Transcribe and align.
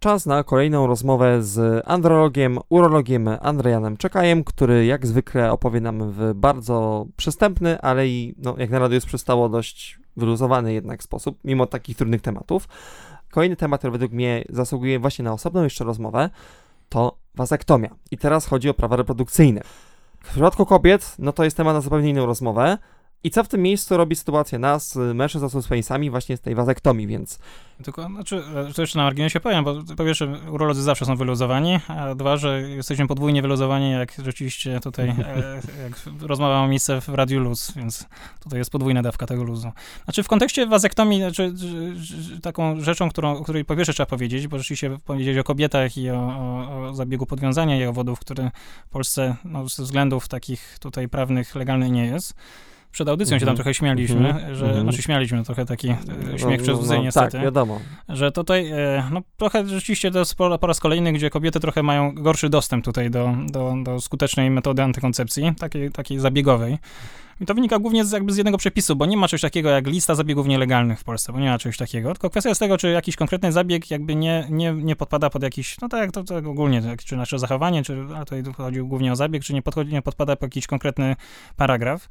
Czas 0.00 0.26
na 0.26 0.44
kolejną 0.44 0.86
rozmowę 0.86 1.42
z 1.42 1.84
andrologiem, 1.88 2.58
urologiem 2.68 3.28
Andrejanem 3.40 3.96
Czekajem, 3.96 4.44
który 4.44 4.86
jak 4.86 5.06
zwykle 5.06 5.52
opowie 5.52 5.80
nam 5.80 6.10
w 6.10 6.34
bardzo 6.34 7.06
przystępny, 7.16 7.80
ale 7.80 8.08
i 8.08 8.34
no, 8.38 8.54
jak 8.58 8.70
na 8.70 8.78
razie 8.78 8.94
jest 8.94 9.06
przystało 9.06 9.48
dość 9.48 10.00
wyluzowany 10.16 10.72
jednak 10.72 11.02
sposób, 11.02 11.38
mimo 11.44 11.66
takich 11.66 11.96
trudnych 11.96 12.22
tematów. 12.22 12.68
Kolejny 13.30 13.56
temat, 13.56 13.80
który 13.80 13.90
według 13.90 14.12
mnie 14.12 14.44
zasługuje 14.48 14.98
właśnie 14.98 15.24
na 15.24 15.32
osobną 15.32 15.64
jeszcze 15.64 15.84
rozmowę, 15.84 16.30
to 16.88 17.16
wazektomia. 17.34 17.90
I 18.10 18.18
teraz 18.18 18.46
chodzi 18.46 18.68
o 18.68 18.74
prawa 18.74 18.96
reprodukcyjne. 18.96 19.60
W 20.20 20.30
przypadku 20.30 20.66
kobiet, 20.66 21.14
no 21.18 21.32
to 21.32 21.44
jest 21.44 21.56
temat 21.56 21.74
na 21.74 21.80
zupełnie 21.80 22.10
inną 22.10 22.26
rozmowę. 22.26 22.78
I 23.24 23.30
co 23.30 23.44
w 23.44 23.48
tym 23.48 23.62
miejscu 23.62 23.96
robi 23.96 24.16
sytuacja 24.16 24.58
nas, 24.58 24.98
mężczyzn 25.14 25.60
z 25.60 25.68
penisami, 25.68 26.10
właśnie 26.10 26.36
z 26.36 26.40
tej 26.40 26.54
wazektomii, 26.54 27.06
więc... 27.06 27.38
Tylko, 27.84 28.06
znaczy, 28.06 28.42
to 28.74 28.82
jeszcze 28.82 28.98
na 28.98 29.04
marginesie 29.04 29.40
powiem, 29.40 29.64
bo 29.64 29.74
po 29.96 30.04
pierwsze, 30.04 30.38
urolodzy 30.50 30.82
zawsze 30.82 31.04
są 31.04 31.16
wyluzowani, 31.16 31.78
a 31.88 32.14
dwa, 32.14 32.36
że 32.36 32.62
jesteśmy 32.62 33.06
podwójnie 33.06 33.42
wyluzowani, 33.42 33.90
jak 33.90 34.12
rzeczywiście 34.24 34.80
tutaj, 34.80 35.08
e, 35.08 35.14
jak 35.84 36.22
rozmowa 36.28 36.60
ma 36.60 36.68
miejsce 36.68 37.00
w 37.00 37.08
Radiu 37.08 37.40
Luz, 37.40 37.72
więc 37.76 38.06
tutaj 38.42 38.58
jest 38.58 38.70
podwójna 38.70 39.02
dawka 39.02 39.26
tego 39.26 39.44
luzu. 39.44 39.72
Znaczy, 40.04 40.22
w 40.22 40.28
kontekście 40.28 40.66
wazektomii, 40.66 41.20
znaczy, 41.20 41.54
taką 42.42 42.80
rzeczą, 42.80 43.10
którą, 43.10 43.36
o 43.36 43.42
której 43.42 43.64
po 43.64 43.76
pierwsze 43.76 43.92
trzeba 43.92 44.06
powiedzieć, 44.06 44.48
bo 44.48 44.58
rzeczywiście 44.58 44.98
powiedzieć 45.04 45.38
o 45.38 45.44
kobietach 45.44 45.96
i 45.96 46.10
o, 46.10 46.16
o, 46.16 46.88
o 46.88 46.94
zabiegu 46.94 47.26
podwiązania 47.26 47.76
jajowodów, 47.76 48.20
który 48.20 48.50
w 48.86 48.90
Polsce, 48.90 49.36
no, 49.44 49.68
ze 49.68 49.82
względów 49.82 50.28
takich 50.28 50.78
tutaj 50.78 51.08
prawnych, 51.08 51.54
legalnych 51.54 51.90
nie 51.90 52.06
jest, 52.06 52.34
przed 52.92 53.08
audycją 53.08 53.38
się 53.38 53.46
tam 53.46 53.52
mhm. 53.52 53.56
trochę 53.56 53.74
śmialiśmy, 53.74 54.28
mhm. 54.28 54.54
że, 54.54 54.66
mm 54.66 54.82
znaczy 54.82 55.02
śmialiśmy 55.02 55.44
trochę 55.44 55.66
taki 55.66 55.88
e, 55.88 55.96
no, 56.32 56.38
śmiech 56.38 56.62
przez 56.62 56.78
łzy 56.78 56.90
no, 56.90 56.96
no, 56.96 57.02
niestety. 57.02 57.32
Tak, 57.32 57.42
wiadomo. 57.42 57.80
Że 58.08 58.32
tutaj, 58.32 58.70
e, 58.70 59.04
no 59.12 59.20
trochę 59.36 59.66
rzeczywiście 59.66 60.10
to 60.10 60.18
jest 60.18 60.34
po, 60.34 60.58
po, 60.58 60.66
raz 60.66 60.80
kolejny, 60.80 61.12
gdzie 61.12 61.30
kobiety 61.30 61.60
trochę 61.60 61.82
mają 61.82 62.14
gorszy 62.14 62.48
dostęp 62.48 62.84
tutaj 62.84 63.10
do, 63.10 63.34
do, 63.46 63.74
do 63.84 64.00
skutecznej 64.00 64.50
metody 64.50 64.82
antykoncepcji, 64.82 65.52
takiej, 65.58 65.90
takiej 65.90 66.18
zabiegowej. 66.18 66.78
I 67.40 67.46
to 67.46 67.54
wynika 67.54 67.78
głównie 67.78 68.04
z, 68.04 68.12
jakby 68.12 68.32
z 68.32 68.36
jednego 68.36 68.58
przepisu, 68.58 68.96
bo 68.96 69.06
nie 69.06 69.16
ma 69.16 69.28
czegoś 69.28 69.40
takiego 69.40 69.70
jak 69.70 69.86
lista 69.86 70.14
zabiegów 70.14 70.46
nielegalnych 70.46 71.00
w 71.00 71.04
Polsce, 71.04 71.32
bo 71.32 71.40
nie 71.40 71.48
ma 71.48 71.58
czegoś 71.58 71.76
takiego. 71.76 72.12
Tylko 72.12 72.30
kwestia 72.30 72.48
jest 72.48 72.60
tego, 72.60 72.78
czy 72.78 72.90
jakiś 72.90 73.16
konkretny 73.16 73.52
zabieg 73.52 73.90
jakby 73.90 74.14
nie, 74.14 74.46
nie, 74.50 74.72
nie 74.72 74.96
podpada 74.96 75.30
pod 75.30 75.42
jakiś, 75.42 75.80
no 75.80 75.88
tak 75.88 76.00
jak 76.00 76.12
to, 76.12 76.24
to 76.24 76.36
ogólnie, 76.36 76.82
czy 77.04 77.16
nasze 77.16 77.38
zachowanie, 77.38 77.82
czy, 77.82 78.06
a 78.16 78.24
tutaj 78.24 78.42
chodzi 78.56 78.80
głównie 78.80 79.12
o 79.12 79.16
zabieg, 79.16 79.44
czy 79.44 79.54
nie, 79.54 79.62
podchodzi, 79.62 79.92
nie 79.92 80.02
podpada 80.02 80.36
pod 80.36 80.42
jakiś 80.42 80.66
konkretny 80.66 81.16
paragraf. 81.56 82.08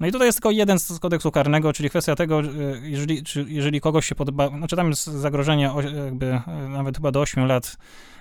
No 0.00 0.06
i 0.06 0.12
tutaj 0.12 0.28
jest 0.28 0.38
tylko 0.38 0.50
jeden 0.50 0.78
z 0.78 0.98
kodeksu 0.98 1.30
karnego, 1.30 1.72
czyli 1.72 1.90
kwestia 1.90 2.14
tego, 2.14 2.40
jeżeli, 2.82 3.22
czy, 3.22 3.46
jeżeli 3.48 3.80
kogoś 3.80 4.06
się 4.06 4.14
podoba, 4.14 4.48
znaczy 4.48 4.76
tam 4.76 4.88
jest 4.88 5.04
zagrożenie 5.04 5.70
jakby 6.04 6.26
e, 6.26 6.68
nawet 6.68 6.96
chyba 6.96 7.10
do 7.10 7.20
8 7.20 7.46
lat 7.46 7.76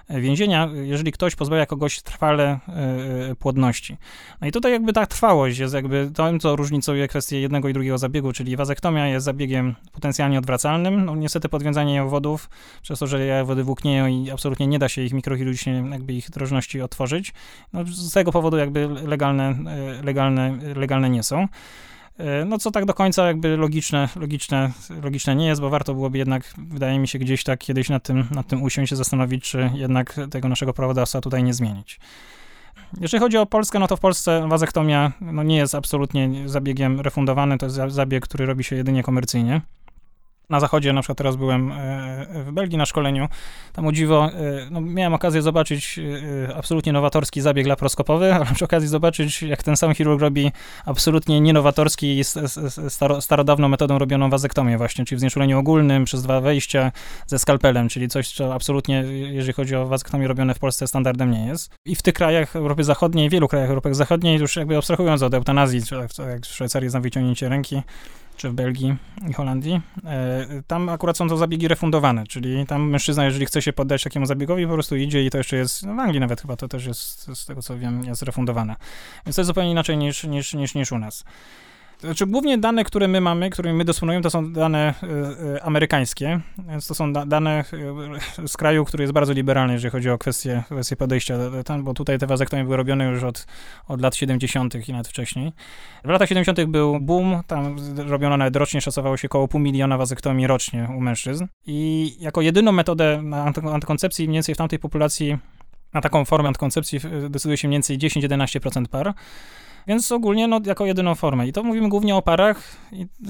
więzienia, 0.09 0.69
jeżeli 0.83 1.11
ktoś 1.11 1.35
pozbawia 1.35 1.65
kogoś 1.65 2.01
trwale 2.01 2.43
e, 2.43 3.29
e, 3.31 3.35
płodności. 3.35 3.97
No 4.41 4.47
i 4.47 4.51
tutaj 4.51 4.71
jakby 4.71 4.93
ta 4.93 5.05
trwałość 5.05 5.59
jest 5.59 5.73
jakby 5.73 6.11
tym, 6.15 6.39
co 6.39 6.55
różnicuje 6.55 7.07
kwestię 7.07 7.41
jednego 7.41 7.69
i 7.69 7.73
drugiego 7.73 7.97
zabiegu, 7.97 8.33
czyli 8.33 8.55
wazektomia 8.55 9.07
jest 9.07 9.25
zabiegiem 9.25 9.75
potencjalnie 9.91 10.39
odwracalnym. 10.39 11.05
No 11.05 11.15
niestety 11.15 11.49
podwiązanie 11.49 11.95
jajowodów, 11.95 12.49
przez 12.81 12.99
to, 12.99 13.07
że 13.07 13.25
jajowody 13.25 13.63
włóknieją 13.63 14.07
i 14.07 14.31
absolutnie 14.31 14.67
nie 14.67 14.79
da 14.79 14.89
się 14.89 15.01
ich 15.01 15.13
mikrochirurgicznie 15.13 15.83
jakby 15.91 16.13
ich 16.13 16.29
drożności 16.29 16.81
otworzyć, 16.81 17.33
no 17.73 17.85
z 17.85 18.13
tego 18.13 18.31
powodu 18.31 18.57
jakby 18.57 18.87
legalne, 18.87 19.55
e, 19.67 20.03
legalne, 20.03 20.57
legalne 20.75 21.09
nie 21.09 21.23
są. 21.23 21.47
E, 22.21 22.45
no 22.45 22.57
co 22.57 22.71
tak 22.71 22.85
do 22.85 22.93
końca 22.93 23.27
jakby 23.27 23.57
logiczne, 23.57 24.09
logiczne, 24.15 24.71
logiczne 25.03 25.35
nie 25.35 25.47
jest, 25.47 25.61
bo 25.61 25.69
warto 25.69 25.93
byłoby 25.93 26.17
jednak, 26.17 26.53
wydaje 26.57 26.99
mi 26.99 27.07
się, 27.07 27.19
gdzieś 27.19 27.43
tak 27.43 27.59
kiedyś 27.59 27.89
nad 27.89 28.03
tym, 28.03 28.27
nad 28.31 28.47
tym 28.47 28.63
usiąść 28.63 28.89
się 28.89 28.95
zastanowić, 28.95 29.43
czy 29.43 29.69
jednak 29.73 30.15
tego 30.31 30.49
naszego 30.49 30.73
prawodawstwa 30.73 31.21
tutaj 31.21 31.43
nie 31.43 31.53
zmienić. 31.53 31.99
Jeżeli 33.01 33.21
chodzi 33.21 33.37
o 33.37 33.45
Polskę, 33.45 33.79
no 33.79 33.87
to 33.87 33.97
w 33.97 33.99
Polsce 33.99 34.47
wazektomia 34.47 35.11
no 35.21 35.43
nie 35.43 35.57
jest 35.57 35.75
absolutnie 35.75 36.29
zabiegiem 36.45 37.01
refundowany, 37.01 37.57
to 37.57 37.65
jest 37.65 37.79
zabieg, 37.87 38.23
który 38.23 38.45
robi 38.45 38.63
się 38.63 38.75
jedynie 38.75 39.03
komercyjnie 39.03 39.61
na 40.51 40.59
zachodzie, 40.59 40.93
na 40.93 41.01
przykład 41.01 41.17
teraz 41.17 41.35
byłem 41.35 41.71
e, 41.71 42.25
w 42.45 42.51
Belgii 42.51 42.77
na 42.77 42.85
szkoleniu, 42.85 43.27
tam 43.73 43.87
o 43.87 43.91
dziwo, 43.91 44.25
e, 44.25 44.31
no, 44.71 44.81
miałem 44.81 45.13
okazję 45.13 45.41
zobaczyć 45.41 45.99
e, 46.49 46.55
absolutnie 46.55 46.93
nowatorski 46.93 47.41
zabieg 47.41 47.67
laparoskopowy, 47.67 48.33
ale 48.35 48.45
przy 48.45 48.65
okazji 48.65 48.89
zobaczyć, 48.89 49.43
jak 49.43 49.63
ten 49.63 49.77
sam 49.77 49.95
chirurg 49.95 50.21
robi 50.21 50.51
absolutnie 50.85 51.41
nienowatorski 51.41 52.19
i 52.19 52.23
staro, 52.89 53.21
starodawną 53.21 53.67
metodą 53.67 53.97
robioną 53.97 54.29
wazektomię 54.29 54.77
właśnie, 54.77 55.05
czyli 55.05 55.17
w 55.17 55.19
znieczuleniu 55.19 55.59
ogólnym, 55.59 56.05
przez 56.05 56.23
dwa 56.23 56.41
wejścia 56.41 56.91
ze 57.27 57.39
skalpelem, 57.39 57.89
czyli 57.89 58.07
coś, 58.07 58.31
co 58.31 58.53
absolutnie, 58.53 59.03
jeżeli 59.11 59.53
chodzi 59.53 59.75
o 59.75 59.87
wazektomię 59.87 60.27
robione 60.27 60.53
w 60.53 60.59
Polsce, 60.59 60.87
standardem 60.87 61.31
nie 61.31 61.45
jest. 61.45 61.75
I 61.85 61.95
w 61.95 62.01
tych 62.01 62.13
krajach 62.13 62.55
Europy 62.55 62.83
Zachodniej, 62.83 63.29
wielu 63.29 63.47
krajach 63.47 63.69
Europy 63.69 63.93
Zachodniej, 63.93 64.39
już 64.39 64.55
jakby 64.55 64.77
abstrahując 64.77 65.21
od 65.21 65.33
eutanazji, 65.33 65.81
jak 66.29 66.41
w 66.41 66.45
Szwajcarii 66.45 66.89
na 66.89 66.99
wyciągnięcie 66.99 67.49
ręki, 67.49 67.81
czy 68.41 68.49
w 68.49 68.53
Belgii 68.53 68.95
i 69.29 69.33
Holandii. 69.33 69.81
E, 70.05 70.47
tam 70.67 70.89
akurat 70.89 71.17
są 71.17 71.29
to 71.29 71.37
zabiegi 71.37 71.67
refundowane, 71.67 72.27
czyli 72.27 72.65
tam 72.65 72.89
mężczyzna, 72.89 73.25
jeżeli 73.25 73.45
chce 73.45 73.61
się 73.61 73.73
poddać 73.73 74.03
takiemu 74.03 74.25
zabiegowi, 74.25 74.67
po 74.67 74.73
prostu 74.73 74.95
idzie 74.95 75.25
i 75.25 75.29
to 75.29 75.37
jeszcze 75.37 75.57
jest, 75.57 75.85
no 75.85 75.95
w 75.95 75.99
Anglii 75.99 76.19
nawet 76.19 76.41
chyba 76.41 76.55
to 76.55 76.67
też 76.67 76.85
jest, 76.85 77.37
z 77.37 77.45
tego 77.45 77.61
co 77.61 77.77
wiem, 77.77 78.03
jest 78.03 78.21
refundowane. 78.21 78.75
Więc 79.25 79.35
to 79.35 79.41
jest 79.41 79.47
zupełnie 79.47 79.71
inaczej 79.71 79.97
niż, 79.97 80.23
niż, 80.23 80.53
niż, 80.53 80.75
niż 80.75 80.91
u 80.91 80.99
nas. 80.99 81.23
Znaczy, 82.01 82.27
głównie 82.27 82.57
dane, 82.57 82.83
które 82.83 83.07
my 83.07 83.21
mamy, 83.21 83.49
którymi 83.49 83.77
my 83.77 83.85
dysponujemy, 83.85 84.23
to 84.23 84.29
są 84.29 84.53
dane 84.53 84.93
y, 85.55 85.63
amerykańskie, 85.63 86.39
więc 86.69 86.87
to 86.87 86.95
są 86.95 87.13
da, 87.13 87.25
dane 87.25 87.63
y, 88.43 88.47
z 88.47 88.57
kraju, 88.57 88.85
który 88.85 89.03
jest 89.03 89.13
bardzo 89.13 89.33
liberalny, 89.33 89.73
jeżeli 89.73 89.91
chodzi 89.91 90.09
o 90.09 90.17
kwestie, 90.17 90.63
kwestie 90.65 90.95
podejścia, 90.95 91.37
tam, 91.65 91.83
bo 91.83 91.93
tutaj 91.93 92.19
te 92.19 92.27
wazektomie 92.27 92.63
były 92.63 92.77
robione 92.77 93.05
już 93.05 93.23
od, 93.23 93.45
od 93.87 94.01
lat 94.01 94.15
70. 94.15 94.89
i 94.89 94.91
nawet 94.91 95.07
wcześniej. 95.07 95.51
W 96.05 96.09
latach 96.09 96.29
70. 96.29 96.63
był 96.65 96.99
boom, 96.99 97.43
tam 97.47 97.75
robiono 97.97 98.37
nawet 98.37 98.55
rocznie, 98.55 98.81
szacowało 98.81 99.17
się 99.17 99.27
około 99.27 99.47
pół 99.47 99.59
miliona 99.59 99.97
wazektomii 99.97 100.47
rocznie 100.47 100.87
u 100.97 101.01
mężczyzn 101.01 101.47
i 101.65 102.11
jako 102.19 102.41
jedyną 102.41 102.71
metodę 102.71 103.23
antykoncepcji 103.73 104.27
mniej 104.27 104.35
więcej 104.35 104.55
w 104.55 104.57
tamtej 104.57 104.79
populacji 104.79 105.37
na 105.93 106.01
taką 106.01 106.25
formę 106.25 106.47
antykoncepcji 106.47 106.99
decyduje 107.29 107.57
się 107.57 107.67
mniej 107.67 107.75
więcej 107.75 107.97
10-11% 107.97 108.87
par. 108.87 109.13
Więc 109.87 110.11
ogólnie 110.11 110.47
no, 110.47 110.59
jako 110.65 110.85
jedyną 110.85 111.15
formę. 111.15 111.47
I 111.47 111.53
to 111.53 111.63
mówimy 111.63 111.89
głównie 111.89 112.15
o 112.15 112.21
parach, 112.21 112.77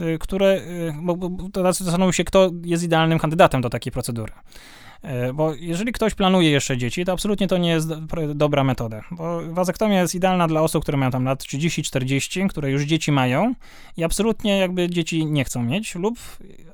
y, 0.01 0.17
które, 0.19 0.55
y, 0.55 0.93
bo, 1.01 1.15
bo 1.15 1.73
zastanowił 1.73 2.13
się, 2.13 2.23
kto 2.23 2.51
jest 2.63 2.83
idealnym 2.83 3.19
kandydatem 3.19 3.61
do 3.61 3.69
takiej 3.69 3.91
procedury. 3.91 4.33
E, 5.01 5.33
bo 5.33 5.53
jeżeli 5.53 5.91
ktoś 5.91 6.15
planuje 6.15 6.49
jeszcze 6.49 6.77
dzieci, 6.77 7.05
to 7.05 7.11
absolutnie 7.11 7.47
to 7.47 7.57
nie 7.57 7.69
jest 7.69 7.93
dobra 8.35 8.63
metoda. 8.63 9.01
Bo 9.11 9.41
wazektomia 9.49 10.01
jest 10.01 10.15
idealna 10.15 10.47
dla 10.47 10.61
osób, 10.61 10.83
które 10.83 10.97
mają 10.97 11.11
tam 11.11 11.25
lat 11.25 11.43
30-40, 11.43 12.47
które 12.47 12.71
już 12.71 12.83
dzieci 12.83 13.11
mają 13.11 13.53
i 13.97 14.03
absolutnie 14.03 14.57
jakby 14.57 14.89
dzieci 14.89 15.25
nie 15.25 15.43
chcą 15.43 15.63
mieć, 15.63 15.95
lub 15.95 16.19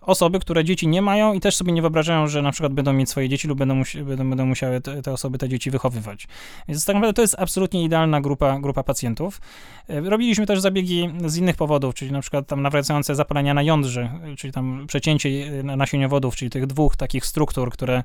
osoby, 0.08 0.40
które 0.40 0.64
dzieci 0.64 0.88
nie 0.88 1.02
mają 1.02 1.34
i 1.34 1.40
też 1.40 1.56
sobie 1.56 1.72
nie 1.72 1.82
wyobrażają, 1.82 2.28
że 2.28 2.42
na 2.42 2.52
przykład 2.52 2.74
będą 2.74 2.94
mieć 2.94 3.10
swoje 3.10 3.30
dzieci 3.30 3.48
lub 3.48 3.60
będą, 3.60 3.82
będą, 4.06 4.30
będą 4.30 4.46
musiały 4.46 4.82
te, 4.82 5.02
te, 5.02 5.14
osoby 5.14 5.38
te 5.38 5.50
dzieci 5.50 5.72
wychowywać. 5.72 6.28
Więc 6.68 6.86
tak 6.86 6.96
naprawdę 6.96 7.14
to 7.14 7.22
jest 7.22 7.36
absolutnie 7.40 7.84
idealna 7.84 8.22
grupa, 8.22 8.60
grupa 8.60 8.84
pacjentów. 8.84 9.42
E, 9.90 10.02
robiliśmy 10.02 10.46
też 10.46 10.60
zabiegi 10.60 11.10
z 11.26 11.38
innych 11.38 11.56
powodów, 11.56 11.96
czyli 11.96 12.12
na 12.12 12.22
przykład 12.22 12.48
tam 12.48 12.62
nawracające 12.62 13.16
zapalenia 13.16 13.54
na 13.54 13.64
jądrze, 13.64 14.10
czyli 14.38 14.54
tam 14.54 14.86
przecięcie 14.88 15.30
e, 15.30 15.64
nasieniowodów, 15.64 16.36
czyli 16.36 16.52
tych 16.52 16.68
dwóch 16.68 16.96
takich 16.96 17.26
struktur, 17.26 17.72
które 17.72 18.04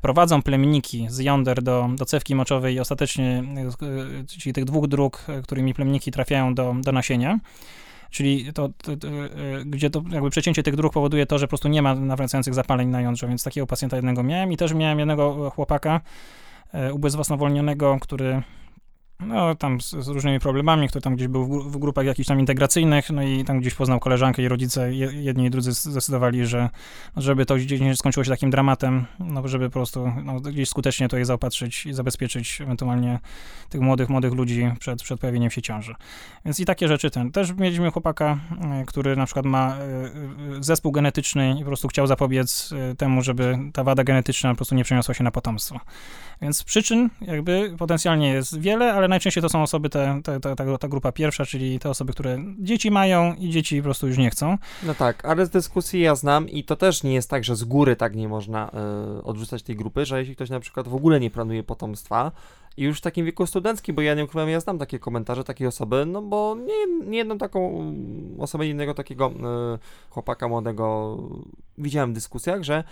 prowadzą 0.00 0.42
plemniki 0.42 1.06
z 1.10 1.18
jąder 1.18 1.62
do, 1.62 1.88
do 1.96 2.04
cewki 2.04 2.34
moczowej 2.34 2.74
i 2.74 2.80
ostatecznie, 2.80 3.44
e, 3.82 4.24
czyli 4.26 4.52
tych 4.52 4.64
dwóch 4.64 4.88
dróg, 4.88 5.26
którymi 5.42 5.74
plemniki 5.74 6.10
trafiają 6.10 6.54
do, 6.54 6.74
do 6.80 6.92
nasienia. 6.92 7.38
Czyli 8.10 8.52
to, 8.52 8.68
to, 8.68 8.96
to, 8.96 9.08
gdzie 9.64 9.90
to 9.90 10.02
jakby 10.10 10.30
przecięcie 10.30 10.62
tych 10.62 10.76
dróg 10.76 10.92
powoduje 10.92 11.26
to, 11.26 11.38
że 11.38 11.46
po 11.46 11.48
prostu 11.48 11.68
nie 11.68 11.82
ma 11.82 11.94
nawracających 11.94 12.54
zapaleń 12.54 12.88
na 12.88 13.00
jądrze, 13.00 13.28
więc 13.28 13.44
takiego 13.44 13.66
pacjenta 13.66 13.96
jednego 13.96 14.22
miałem 14.22 14.52
i 14.52 14.56
też 14.56 14.74
miałem 14.74 14.98
jednego 14.98 15.50
chłopaka 15.50 16.00
ubezwłasnowolnionego, 16.92 17.98
który 18.00 18.42
no, 19.26 19.54
tam 19.54 19.80
z, 19.80 19.90
z, 19.90 20.08
różnymi 20.08 20.40
problemami, 20.40 20.88
który 20.88 21.02
tam 21.02 21.16
gdzieś 21.16 21.28
był 21.28 21.46
w, 21.46 21.72
w, 21.72 21.78
grupach 21.78 22.06
jakichś 22.06 22.28
tam 22.28 22.40
integracyjnych, 22.40 23.10
no 23.10 23.22
i 23.22 23.44
tam 23.44 23.60
gdzieś 23.60 23.74
poznał 23.74 24.00
koleżankę 24.00 24.42
i 24.42 24.48
rodzice, 24.48 24.94
jedni 24.94 25.46
i 25.46 25.50
drudzy 25.50 25.72
zdecydowali, 25.72 26.46
że 26.46 26.70
żeby 27.16 27.46
to 27.46 27.56
gdzieś 27.56 27.80
nie 27.80 27.96
skończyło 27.96 28.24
się 28.24 28.30
takim 28.30 28.50
dramatem, 28.50 29.06
no 29.18 29.48
żeby 29.48 29.68
po 29.68 29.72
prostu 29.72 30.12
no, 30.24 30.40
gdzieś 30.40 30.68
skutecznie 30.68 31.08
to 31.08 31.18
je 31.18 31.24
zaopatrzyć 31.24 31.86
i 31.86 31.92
zabezpieczyć 31.92 32.60
ewentualnie 32.60 33.18
tych 33.68 33.80
młodych, 33.80 34.08
młodych 34.08 34.32
ludzi 34.32 34.70
przed, 34.78 35.02
przed 35.02 35.20
pojawieniem 35.20 35.50
się 35.50 35.62
ciąży. 35.62 35.94
Więc 36.44 36.60
i 36.60 36.64
takie 36.64 36.88
rzeczy 36.88 37.10
ten. 37.10 37.32
Też 37.32 37.52
mieliśmy 37.52 37.90
chłopaka, 37.90 38.38
e, 38.60 38.84
który 38.86 39.16
na 39.16 39.26
przykład 39.26 39.46
ma 39.46 39.76
e, 39.76 39.80
e, 39.80 40.10
zespół 40.60 40.92
genetyczny 40.92 41.54
i 41.56 41.58
po 41.58 41.66
prostu 41.66 41.88
chciał 41.88 42.06
zapobiec 42.06 42.74
temu, 42.98 43.22
żeby 43.22 43.58
ta 43.72 43.84
wada 43.84 44.04
genetyczna 44.04 44.50
po 44.50 44.56
prostu 44.56 44.74
nie 44.74 44.84
przeniosła 44.84 45.14
się 45.14 45.24
na 45.24 45.30
potomstwo. 45.30 45.80
Więc 46.42 46.64
przyczyn 46.64 47.10
jakby 47.20 47.74
potencjalnie 47.78 48.28
jest 48.32 48.60
wiele, 48.60 48.94
ale 48.94 49.08
najczęściej 49.10 49.42
to 49.42 49.48
są 49.48 49.62
osoby, 49.62 49.90
te, 49.90 50.20
te, 50.24 50.40
te, 50.40 50.56
ta, 50.56 50.78
ta 50.78 50.88
grupa 50.88 51.12
pierwsza, 51.12 51.44
czyli 51.44 51.78
te 51.78 51.90
osoby, 51.90 52.12
które 52.12 52.38
dzieci 52.58 52.90
mają 52.90 53.34
i 53.34 53.50
dzieci 53.50 53.78
po 53.78 53.84
prostu 53.84 54.08
już 54.08 54.18
nie 54.18 54.30
chcą. 54.30 54.58
No 54.82 54.94
tak, 54.94 55.24
ale 55.24 55.46
z 55.46 55.50
dyskusji 55.50 56.00
ja 56.00 56.14
znam 56.14 56.48
i 56.48 56.64
to 56.64 56.76
też 56.76 57.02
nie 57.02 57.14
jest 57.14 57.30
tak, 57.30 57.44
że 57.44 57.56
z 57.56 57.64
góry 57.64 57.96
tak 57.96 58.16
nie 58.16 58.28
można 58.28 58.70
y, 59.18 59.22
odrzucać 59.22 59.62
tej 59.62 59.76
grupy, 59.76 60.04
że 60.04 60.18
jeśli 60.18 60.34
ktoś 60.36 60.50
na 60.50 60.60
przykład 60.60 60.88
w 60.88 60.94
ogóle 60.94 61.20
nie 61.20 61.30
planuje 61.30 61.62
potomstwa, 61.62 62.32
i 62.76 62.84
już 62.84 62.98
w 62.98 63.00
takim 63.00 63.26
wieku 63.26 63.46
studenckim, 63.46 63.94
bo 63.94 64.02
ja 64.02 64.14
nie 64.14 64.24
ukrywam, 64.24 64.48
ja 64.48 64.60
znam 64.60 64.78
takie 64.78 64.98
komentarze 64.98 65.44
takiej 65.44 65.66
osoby, 65.66 66.06
no 66.06 66.22
bo 66.22 66.56
nie, 66.66 67.06
nie 67.06 67.18
jedną 67.18 67.38
taką 67.38 67.92
osobę, 68.38 68.66
innego 68.66 68.94
takiego 68.94 69.30
y, 69.74 70.10
chłopaka 70.10 70.48
młodego 70.48 71.16
widziałem 71.78 72.10
w 72.10 72.14
dyskusjach, 72.14 72.62
że 72.62 72.84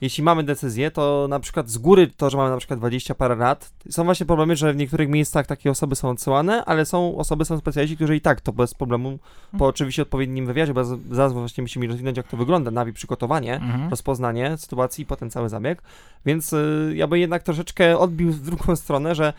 jeśli 0.00 0.24
mamy 0.24 0.42
decyzję, 0.44 0.90
to 0.90 1.26
na 1.28 1.40
przykład 1.40 1.70
z 1.70 1.78
góry 1.78 2.10
to, 2.16 2.30
że 2.30 2.36
mamy 2.36 2.50
na 2.50 2.56
przykład 2.56 2.78
20 2.78 3.14
parę 3.14 3.36
lat, 3.36 3.72
są 3.90 4.04
właśnie 4.04 4.26
problemy, 4.26 4.56
że 4.56 4.72
w 4.72 4.76
niektórych 4.76 5.08
miejscach 5.08 5.46
takie 5.46 5.70
osoby 5.70 5.96
są 5.96 6.10
odsyłane, 6.10 6.64
ale 6.64 6.86
są 6.86 7.16
osoby, 7.16 7.44
są 7.44 7.58
specjaliści, 7.58 7.96
którzy 7.96 8.16
i 8.16 8.20
tak 8.20 8.40
to 8.40 8.52
bez 8.52 8.74
problemu, 8.74 9.08
mhm. 9.08 9.58
po 9.58 9.66
oczywiście 9.66 10.02
odpowiednim 10.02 10.46
wywiadzie, 10.46 10.74
bo 10.74 10.84
zaraz 11.10 11.32
właśnie 11.32 11.62
musimy 11.62 11.86
rozwinąć, 11.86 12.16
jak 12.16 12.28
to 12.28 12.36
wygląda, 12.36 12.70
nawi 12.70 12.92
przygotowanie, 12.92 13.54
mhm. 13.54 13.90
rozpoznanie 13.90 14.56
sytuacji 14.56 15.02
i 15.02 15.06
potem 15.06 15.30
cały 15.30 15.48
zabieg, 15.48 15.82
więc 16.26 16.52
y, 16.52 16.92
ja 16.94 17.06
bym 17.06 17.18
jednak 17.18 17.42
troszeczkę 17.42 17.98
odbił 17.98 18.32
w 18.32 18.40
drugą 18.40 18.76
stronę, 18.84 19.14
że 19.14 19.32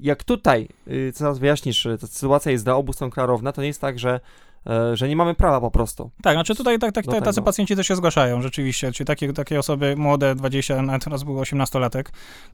jak 0.00 0.24
tutaj, 0.24 0.68
y, 0.88 1.12
coraz 1.14 1.38
wyjaśnisz, 1.38 1.88
ta 2.00 2.06
sytuacja 2.06 2.52
jest 2.52 2.64
dla 2.64 2.76
obu 2.76 2.92
stron 2.92 3.10
klarowna, 3.10 3.52
to 3.52 3.60
nie 3.60 3.68
jest 3.68 3.80
tak, 3.80 3.98
że 3.98 4.20
że 4.94 5.08
nie 5.08 5.16
mamy 5.16 5.34
prawa 5.34 5.60
po 5.60 5.70
prostu. 5.70 6.10
Tak, 6.22 6.34
znaczy 6.34 6.54
tutaj 6.54 6.78
tak, 6.78 6.92
tak, 6.92 7.04
tacy 7.06 7.42
pacjenci 7.42 7.76
też 7.76 7.86
się 7.86 7.96
zgłaszają 7.96 8.42
rzeczywiście, 8.42 8.92
czyli 8.92 9.06
takie, 9.06 9.32
takie 9.32 9.58
osoby 9.58 9.96
młode, 9.96 10.34
20, 10.34 10.82
nawet 10.82 11.04
teraz 11.04 11.22
był 11.22 11.36
18-latek, 11.36 12.04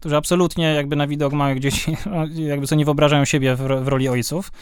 którzy 0.00 0.16
absolutnie 0.16 0.74
jakby 0.74 0.96
na 0.96 1.06
widok 1.06 1.32
małych 1.32 1.60
dzieci, 1.60 1.96
jakby 2.52 2.66
co 2.66 2.74
nie 2.74 2.84
wyobrażają 2.84 3.24
siebie 3.24 3.56
w, 3.56 3.60
w 3.84 3.88
roli 3.88 4.08
ojców. 4.08 4.52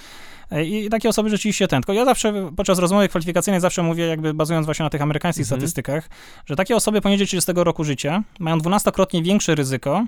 E, 0.50 0.64
I 0.64 0.88
takie 0.88 1.08
osoby 1.08 1.30
rzeczywiście 1.30 1.68
ten. 1.68 1.82
Tylko 1.82 1.92
ja 1.92 2.04
zawsze 2.04 2.50
podczas 2.56 2.78
rozmowy 2.78 3.08
kwalifikacyjnej 3.08 3.60
zawsze 3.60 3.82
mówię, 3.82 4.06
jakby 4.06 4.34
bazując 4.34 4.66
właśnie 4.66 4.82
na 4.82 4.90
tych 4.90 5.02
amerykańskich 5.02 5.46
mhm. 5.46 5.60
statystykach, 5.60 6.08
że 6.46 6.56
takie 6.56 6.76
osoby 6.76 7.00
poniżej 7.00 7.26
30 7.26 7.52
roku 7.54 7.84
życia 7.84 8.22
mają 8.38 8.58
12-krotnie 8.58 9.22
większe 9.22 9.54
ryzyko 9.54 10.04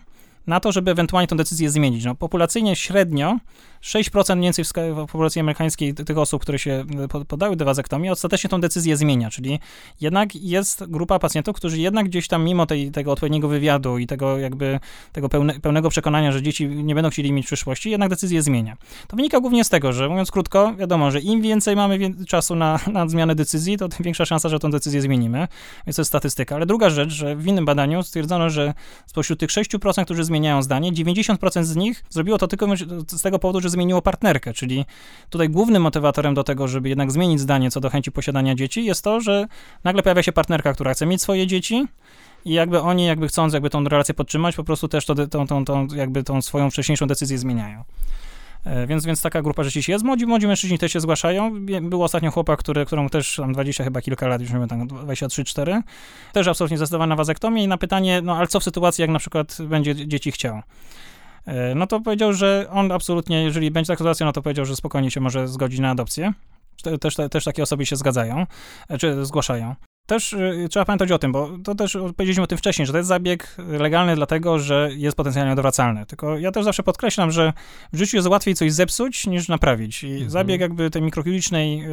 na 0.47 0.61
to, 0.61 0.73
żeby 0.73 0.91
ewentualnie 0.91 1.29
tę 1.29 1.37
decyzję 1.37 1.71
zmienić. 1.71 2.05
No, 2.05 2.15
populacyjnie 2.15 2.77
średnio 2.77 3.39
6% 3.83 4.37
mniej 4.37 4.47
więcej 4.47 4.65
w 4.65 4.97
populacji 4.97 5.41
amerykańskiej 5.41 5.95
tych 5.95 6.19
osób, 6.19 6.43
które 6.43 6.59
się 6.59 6.85
e, 7.15 7.25
podały 7.25 7.57
do 7.57 7.65
wazektomii, 7.65 8.11
ostatecznie 8.11 8.51
tą 8.51 8.61
decyzję 8.61 8.97
zmienia, 8.97 9.31
czyli 9.31 9.59
jednak 10.01 10.37
jest 10.37 10.85
grupa 10.85 11.19
pacjentów, 11.19 11.57
którzy 11.57 11.79
jednak 11.79 12.07
gdzieś 12.07 12.29
tam 12.29 12.45
mimo 12.45 12.67
tej, 12.67 12.91
tego 12.91 13.13
odpowiedniego 13.13 13.49
wywiadu 13.49 13.99
i 13.99 14.07
tego 14.07 14.39
jakby 14.39 14.81
tego 15.13 15.29
pełne, 15.29 15.61
pełnego 15.61 15.91
przekonania, 15.91 16.33
że 16.33 16.43
dzieci 16.43 16.67
nie 16.69 16.95
będą 16.95 17.11
chcieli 17.11 17.33
mieć 17.33 17.47
przyszłości, 17.47 17.91
jednak 17.91 18.11
decyzję 18.11 18.43
zmienia. 18.43 18.77
To 19.09 19.17
wynika 19.17 19.41
głównie 19.41 19.65
z 19.65 19.69
tego, 19.69 19.93
że 19.93 20.09
mówiąc 20.09 20.31
krótko, 20.31 20.75
wiadomo, 20.75 21.11
że 21.11 21.21
im 21.21 21.43
więcej 21.43 21.77
mamy 21.77 21.99
czasu 22.27 22.55
na, 22.55 22.81
na 22.93 23.09
zmianę 23.09 23.35
decyzji, 23.35 23.79
to 23.79 23.89
tym 23.89 24.05
większa 24.05 24.25
szansa, 24.25 24.49
że 24.49 24.59
tą 24.59 24.71
decyzję 24.71 25.03
zmienimy, 25.03 25.49
więc 25.87 25.97
to 25.97 26.03
jest 26.03 26.09
statystyka. 26.09 26.57
Ale 26.57 26.67
druga 26.67 26.91
rzecz, 26.91 27.13
że 27.13 27.37
w 27.37 27.47
innym 27.47 27.65
badaniu 27.65 28.03
stwierdzono, 28.03 28.51
że 28.51 28.75
spośród 29.07 29.41
tych 29.41 29.51
6%, 29.51 30.05
którzy 30.05 30.25
zmieniają 30.33 30.63
zdanie, 30.63 30.93
90% 30.93 31.65
z 31.65 31.77
nich 31.77 32.05
zrobiło 32.11 32.39
to 32.39 32.49
tylko 32.49 32.67
z 33.09 33.23
tego 33.23 33.39
powodu, 33.39 33.61
że 33.61 33.71
zmieniło 33.71 34.03
partnerkę, 34.03 34.53
czyli 34.53 34.85
tutaj 35.31 35.49
głównym 35.49 35.83
motywatorem 35.83 36.35
do 36.35 36.45
tego, 36.45 36.69
żeby 36.69 36.89
jednak 36.89 37.13
zmienić 37.13 37.41
zdanie 37.41 37.71
co 37.71 37.81
do 37.81 37.91
chęci 37.91 38.13
posiadania 38.13 38.55
dzieci 38.55 38.85
jest 38.85 39.05
to, 39.05 39.21
że 39.21 39.47
nagle 39.85 40.03
pojawia 40.03 40.23
się 40.23 40.33
partnerka, 40.33 40.73
która 40.73 40.95
chce 40.95 41.07
mieć 41.07 41.23
swoje 41.23 41.47
dzieci, 41.47 41.87
i 42.45 42.53
jakby 42.53 42.81
oni, 42.81 43.05
jakby 43.05 43.29
chcąc 43.29 43.53
jakby 43.55 43.71
tą 43.71 43.85
relację 43.85 44.15
podtrzymać, 44.15 44.57
po 44.57 44.65
prostu 44.65 44.89
też 44.89 45.07
to, 45.07 45.27
tą, 45.27 45.47
tą, 45.47 45.65
tą, 45.65 45.87
jakby 45.95 46.23
tą 46.23 46.43
swoją 46.43 46.71
wcześniejszą 46.71 47.07
decyzję 47.07 47.39
zmieniają. 47.39 47.85
E, 48.65 48.87
więc, 48.87 49.07
więc 49.07 49.23
taka 49.23 49.43
grupa 49.43 49.63
rzeczywiście 49.63 49.93
jest. 49.93 50.05
Młodzi, 50.05 50.27
młodzi 50.27 50.47
mężczyźni 50.47 50.79
też 50.79 50.93
się 50.93 51.01
zgłaszają. 51.01 51.67
Był 51.83 52.03
ostatnio 52.03 52.31
chłopak, 52.31 52.59
który, 52.59 52.87
którą 52.87 53.09
też 53.09 53.37
tam 53.37 53.53
20 53.53 53.85
chyba 53.85 54.01
kilka 54.03 54.29
lat, 54.29 54.41
już 54.41 54.51
mamy 54.51 54.69
tam 54.69 54.89
23-4. 54.89 55.83
Też 56.33 56.49
absolutnie 56.49 56.77
zdecydowana 56.77 57.11
na 57.13 57.17
wazektomię 57.17 57.65
i 57.65 57.69
na 57.69 57.79
pytanie, 57.79 58.21
no 58.23 58.37
ale 58.37 58.47
co 58.47 58.61
w 58.61 58.65
sytuacji, 58.65 59.03
jak 59.03 59.11
na 59.11 59.19
przykład 59.19 59.59
będzie 59.61 60.07
dzieci 60.07 60.33
chciał? 60.33 60.63
E, 61.47 61.75
no 61.75 61.87
to 61.87 62.01
powiedział, 62.01 62.33
że 62.33 62.67
on 62.71 62.93
absolutnie, 62.93 63.43
jeżeli 63.43 63.71
będzie 63.71 63.87
taka 63.87 63.99
sytuacja, 63.99 64.27
no 64.27 64.33
to 64.33 64.43
powiedział, 64.43 64.65
że 64.65 64.77
spokojnie 64.77 65.11
się 65.11 65.21
może 65.21 65.49
zgodzić 65.49 65.81
na 65.81 65.91
adopcję. 65.91 66.33
Też, 67.01 67.17
też 67.31 67.45
takie 67.45 67.63
osoby 67.63 67.87
się 67.87 67.97
zgadzają, 67.97 68.47
e, 68.89 68.99
czy 68.99 69.25
zgłaszają. 69.25 69.75
Też 70.13 70.33
y, 70.33 70.67
trzeba 70.71 70.85
pamiętać 70.85 71.13
o 71.13 71.19
tym, 71.19 71.33
bo 71.33 71.51
to 71.65 71.75
też 71.75 71.93
powiedzieliśmy 72.17 72.45
o 72.45 72.47
tym 72.47 72.59
wcześniej, 72.59 72.87
że 72.87 72.93
to 72.93 72.99
jest 72.99 73.09
zabieg 73.09 73.57
legalny 73.59 74.17
dlatego, 74.17 74.59
że 74.59 74.91
jest 74.97 75.17
potencjalnie 75.17 75.53
odwracalny. 75.53 76.07
Tylko 76.07 76.39
ja 76.39 76.53
też 76.53 76.65
zawsze 76.65 76.83
podkreślam, 76.83 77.31
że 77.31 77.53
w 77.93 77.99
życiu 77.99 78.17
jest 78.17 78.29
łatwiej 78.29 78.55
coś 78.55 78.73
zepsuć 78.73 79.27
niż 79.27 79.49
naprawić. 79.49 80.05
I 80.05 80.13
mhm. 80.13 80.31
zabieg 80.31 80.61
jakby 80.61 80.91
tej 80.91 81.03
mikrochirurgicznej, 81.03 81.85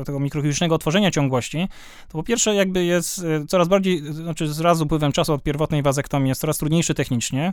y, 0.00 0.04
tego 0.04 0.20
mikrochirurgicznego 0.20 0.74
otworzenia 0.74 1.10
ciągłości, 1.10 1.68
to 2.08 2.12
po 2.18 2.22
pierwsze 2.22 2.54
jakby 2.54 2.84
jest 2.84 3.18
y, 3.18 3.46
coraz 3.48 3.68
bardziej, 3.68 4.12
znaczy 4.12 4.46
wraz 4.46 4.78
z 4.78 4.80
upływem 4.80 5.12
czasu 5.12 5.32
od 5.32 5.42
pierwotnej 5.42 5.82
wazektomii 5.82 6.28
jest 6.28 6.40
coraz 6.40 6.58
trudniejszy 6.58 6.94
technicznie. 6.94 7.52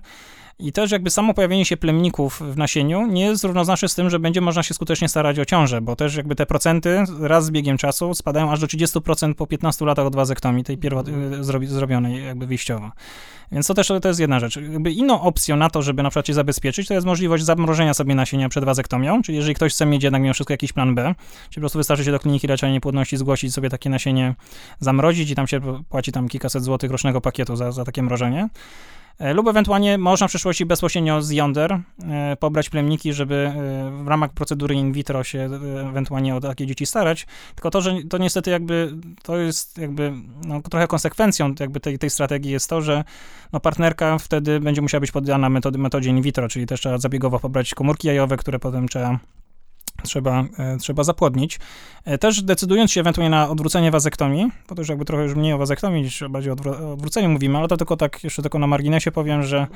I 0.60 0.72
też 0.72 0.92
jakby 0.92 1.10
samo 1.10 1.34
pojawienie 1.34 1.66
się 1.66 1.78
plemników 1.78 2.42
w 2.42 2.58
nasieniu 2.58 3.08
nie 3.08 3.26
jest 3.26 3.44
równoznaczne 3.44 3.90
z 3.90 3.96
tym, 3.96 4.10
że 4.10 4.20
będzie 4.20 4.42
można 4.42 4.64
się 4.64 4.74
skutecznie 4.74 5.10
starać 5.10 5.40
o 5.40 5.46
ciążę, 5.46 5.82
bo 5.82 5.96
też 5.96 6.16
jakby 6.16 6.36
te 6.36 6.46
procenty 6.46 7.04
raz 7.20 7.46
z 7.46 7.52
biegiem 7.52 7.78
czasu 7.78 8.14
spadają 8.14 8.52
aż 8.52 8.60
do 8.60 8.68
30% 8.68 9.34
po 9.34 9.48
15 9.48 9.75
latach 9.81 10.06
od 10.06 10.16
wazektomii, 10.16 10.63
tej 10.63 10.77
pierwot, 10.77 11.07
mhm. 11.07 11.44
zrobi, 11.44 11.68
zrobionej 11.68 12.25
jakby 12.25 12.48
wyjściowo. 12.48 12.92
Więc 13.51 13.68
to 13.68 13.74
też 13.74 13.88
to 13.88 14.07
jest 14.07 14.19
jedna 14.19 14.39
rzecz. 14.39 14.56
Jakby 14.56 14.92
inną 14.92 15.22
opcją 15.22 15.56
na 15.56 15.69
to, 15.69 15.81
żeby 15.81 16.04
na 16.04 16.10
przykład 16.10 16.27
się 16.27 16.33
zabezpieczyć, 16.33 16.88
to 16.88 16.94
jest 16.94 17.07
możliwość 17.07 17.44
zamrożenia 17.44 17.94
sobie 17.94 18.16
nasienia 18.16 18.50
przed 18.50 18.66
wazektomią, 18.66 19.22
czyli 19.22 19.36
jeżeli 19.36 19.56
ktoś 19.56 19.74
chce 19.74 19.86
mieć 19.86 20.04
jednak 20.04 20.22
mimo 20.22 20.33
wszystko 20.33 20.54
jakiś 20.54 20.74
plan 20.74 20.95
B, 20.95 21.16
czyli 21.50 21.56
po 21.56 21.60
prostu 21.60 21.80
wystarczy 21.80 22.04
się 22.04 22.12
do 22.12 22.19
kliniki 22.19 22.48
leczenia 22.48 22.74
niepłodności 22.74 23.18
zgłosić 23.18 23.54
sobie 23.54 23.69
takie 23.69 23.89
nasienie, 23.89 24.36
zamrozić 24.80 25.30
i 25.30 25.36
tam 25.36 25.48
się 25.48 25.83
płaci 25.89 26.12
tam 26.12 26.27
kilkaset 26.27 26.63
złotych 26.63 26.92
rocznego 26.92 27.22
pakietu 27.22 27.56
za, 27.56 27.72
za 27.72 27.86
takie 27.86 28.04
mrożenie. 28.04 28.50
E, 29.19 29.33
lub 29.33 29.47
ewentualnie 29.47 29.97
można 29.97 30.27
w 30.27 30.29
przyszłości 30.29 30.65
bezpośrednio 30.65 31.21
z 31.21 31.31
jąder 31.31 31.79
e, 32.03 32.38
pobrać 32.39 32.69
plemniki, 32.69 33.13
żeby 33.13 33.35
e, 33.35 34.03
w 34.03 34.07
ramach 34.07 34.33
procedury 34.33 34.75
in 34.75 34.91
vitro 34.91 35.23
się 35.23 35.50
ewentualnie 35.89 36.35
o 36.35 36.39
takie 36.39 36.67
dzieci 36.67 36.85
starać. 36.85 37.27
Tylko 37.56 37.71
to, 37.71 37.81
że 37.81 37.95
to 38.09 38.17
niestety 38.17 38.51
jakby, 38.51 38.94
to 39.23 39.38
jest 39.38 39.77
jakby 39.77 40.13
no, 40.47 40.62
trochę 40.62 40.88
konsekwencją 40.88 41.53
jakby 41.59 41.79
tej, 41.79 42.00
tej 42.00 42.09
strategii 42.09 42.51
jest 42.51 42.69
to, 42.69 42.81
że 42.81 43.03
no, 43.53 43.59
partnerka 43.59 44.17
wtedy 44.17 44.59
będzie 44.59 44.81
musiała 44.81 45.00
być 45.00 45.12
poddana 45.12 45.50
metody, 45.50 45.77
metodzie 45.77 46.09
in 46.09 46.21
vitro, 46.21 46.47
czyli 46.47 46.65
też 46.65 46.79
trzeba 46.79 46.97
zabiegowo 46.97 47.39
pobrać 47.39 47.75
komórki 47.75 48.07
jajowe, 48.07 48.38
które 48.38 48.59
potem 48.59 48.88
trzeba 48.88 49.19
trzeba, 50.03 50.45
e, 50.57 50.77
trzeba 50.77 51.03
zapłodnić. 51.03 51.59
E, 52.06 52.18
też 52.18 52.44
decydując 52.44 52.92
się 52.92 53.01
ewentualnie 53.01 53.30
na 53.30 53.50
odwrócenie 53.50 53.92
wazektomii, 53.92 54.51
bo 54.69 54.75
to 54.75 54.81
już 54.81 54.89
jakby 54.89 55.06
trochę 55.06 55.24
już 55.24 55.36
mniej 55.36 55.53
o 55.53 55.57
wazektomii 55.57 56.03
niż 56.03 56.24
bardziej 56.30 56.51
o 56.51 56.56
odwróceniu 56.94 57.30
mówimy, 57.30 57.57
ale 57.57 57.68
to 57.68 57.77
tylko 57.77 57.97
tak, 57.97 58.24
jeszcze 58.24 58.42
tylko 58.42 58.59
na 58.59 58.68
marginesie 58.68 59.12
powiem, 59.12 59.44
że 59.44 59.68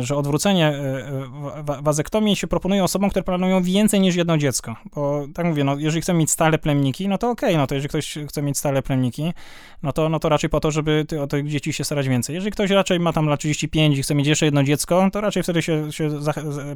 że 0.00 0.16
odwrócenie 0.16 0.66
e, 0.66 1.82
wazektomii 1.82 2.36
się 2.36 2.46
proponuje 2.46 2.84
osobom, 2.84 3.10
które 3.10 3.22
planują 3.22 3.62
więcej 3.62 4.00
niż 4.00 4.16
jedno 4.16 4.38
dziecko. 4.38 4.76
Bo 4.94 5.26
tak 5.34 5.46
mówię, 5.46 5.64
no, 5.64 5.76
jeżeli 5.78 6.02
chcę 6.02 6.14
mieć 6.14 6.30
stale 6.30 6.58
plemniki, 6.58 7.08
no 7.08 7.18
to 7.18 7.30
okej, 7.30 7.48
okay, 7.48 7.58
no 7.58 7.66
to 7.66 7.74
jeżeli 7.74 7.88
ktoś 7.88 8.18
chce 8.28 8.42
mieć 8.42 8.58
stale 8.58 8.82
plemniki, 8.82 9.32
no 9.82 9.92
to, 9.92 10.08
no 10.08 10.18
to 10.18 10.28
raczej 10.28 10.50
po 10.50 10.60
to, 10.60 10.70
żeby 10.70 11.06
o 11.22 11.26
tych 11.26 11.48
dzieci 11.48 11.72
się 11.72 11.84
starać 11.84 12.08
więcej. 12.08 12.34
Jeżeli 12.34 12.52
ktoś 12.52 12.70
raczej 12.70 13.00
ma 13.00 13.12
tam 13.12 13.26
lat 13.26 13.40
35 13.40 13.98
i 13.98 14.02
chce 14.02 14.14
mieć 14.14 14.26
jeszcze 14.26 14.44
jedno 14.44 14.62
dziecko, 14.62 15.08
to 15.12 15.20
raczej 15.20 15.42
wtedy 15.42 15.62
się, 15.62 15.92
się 15.92 16.10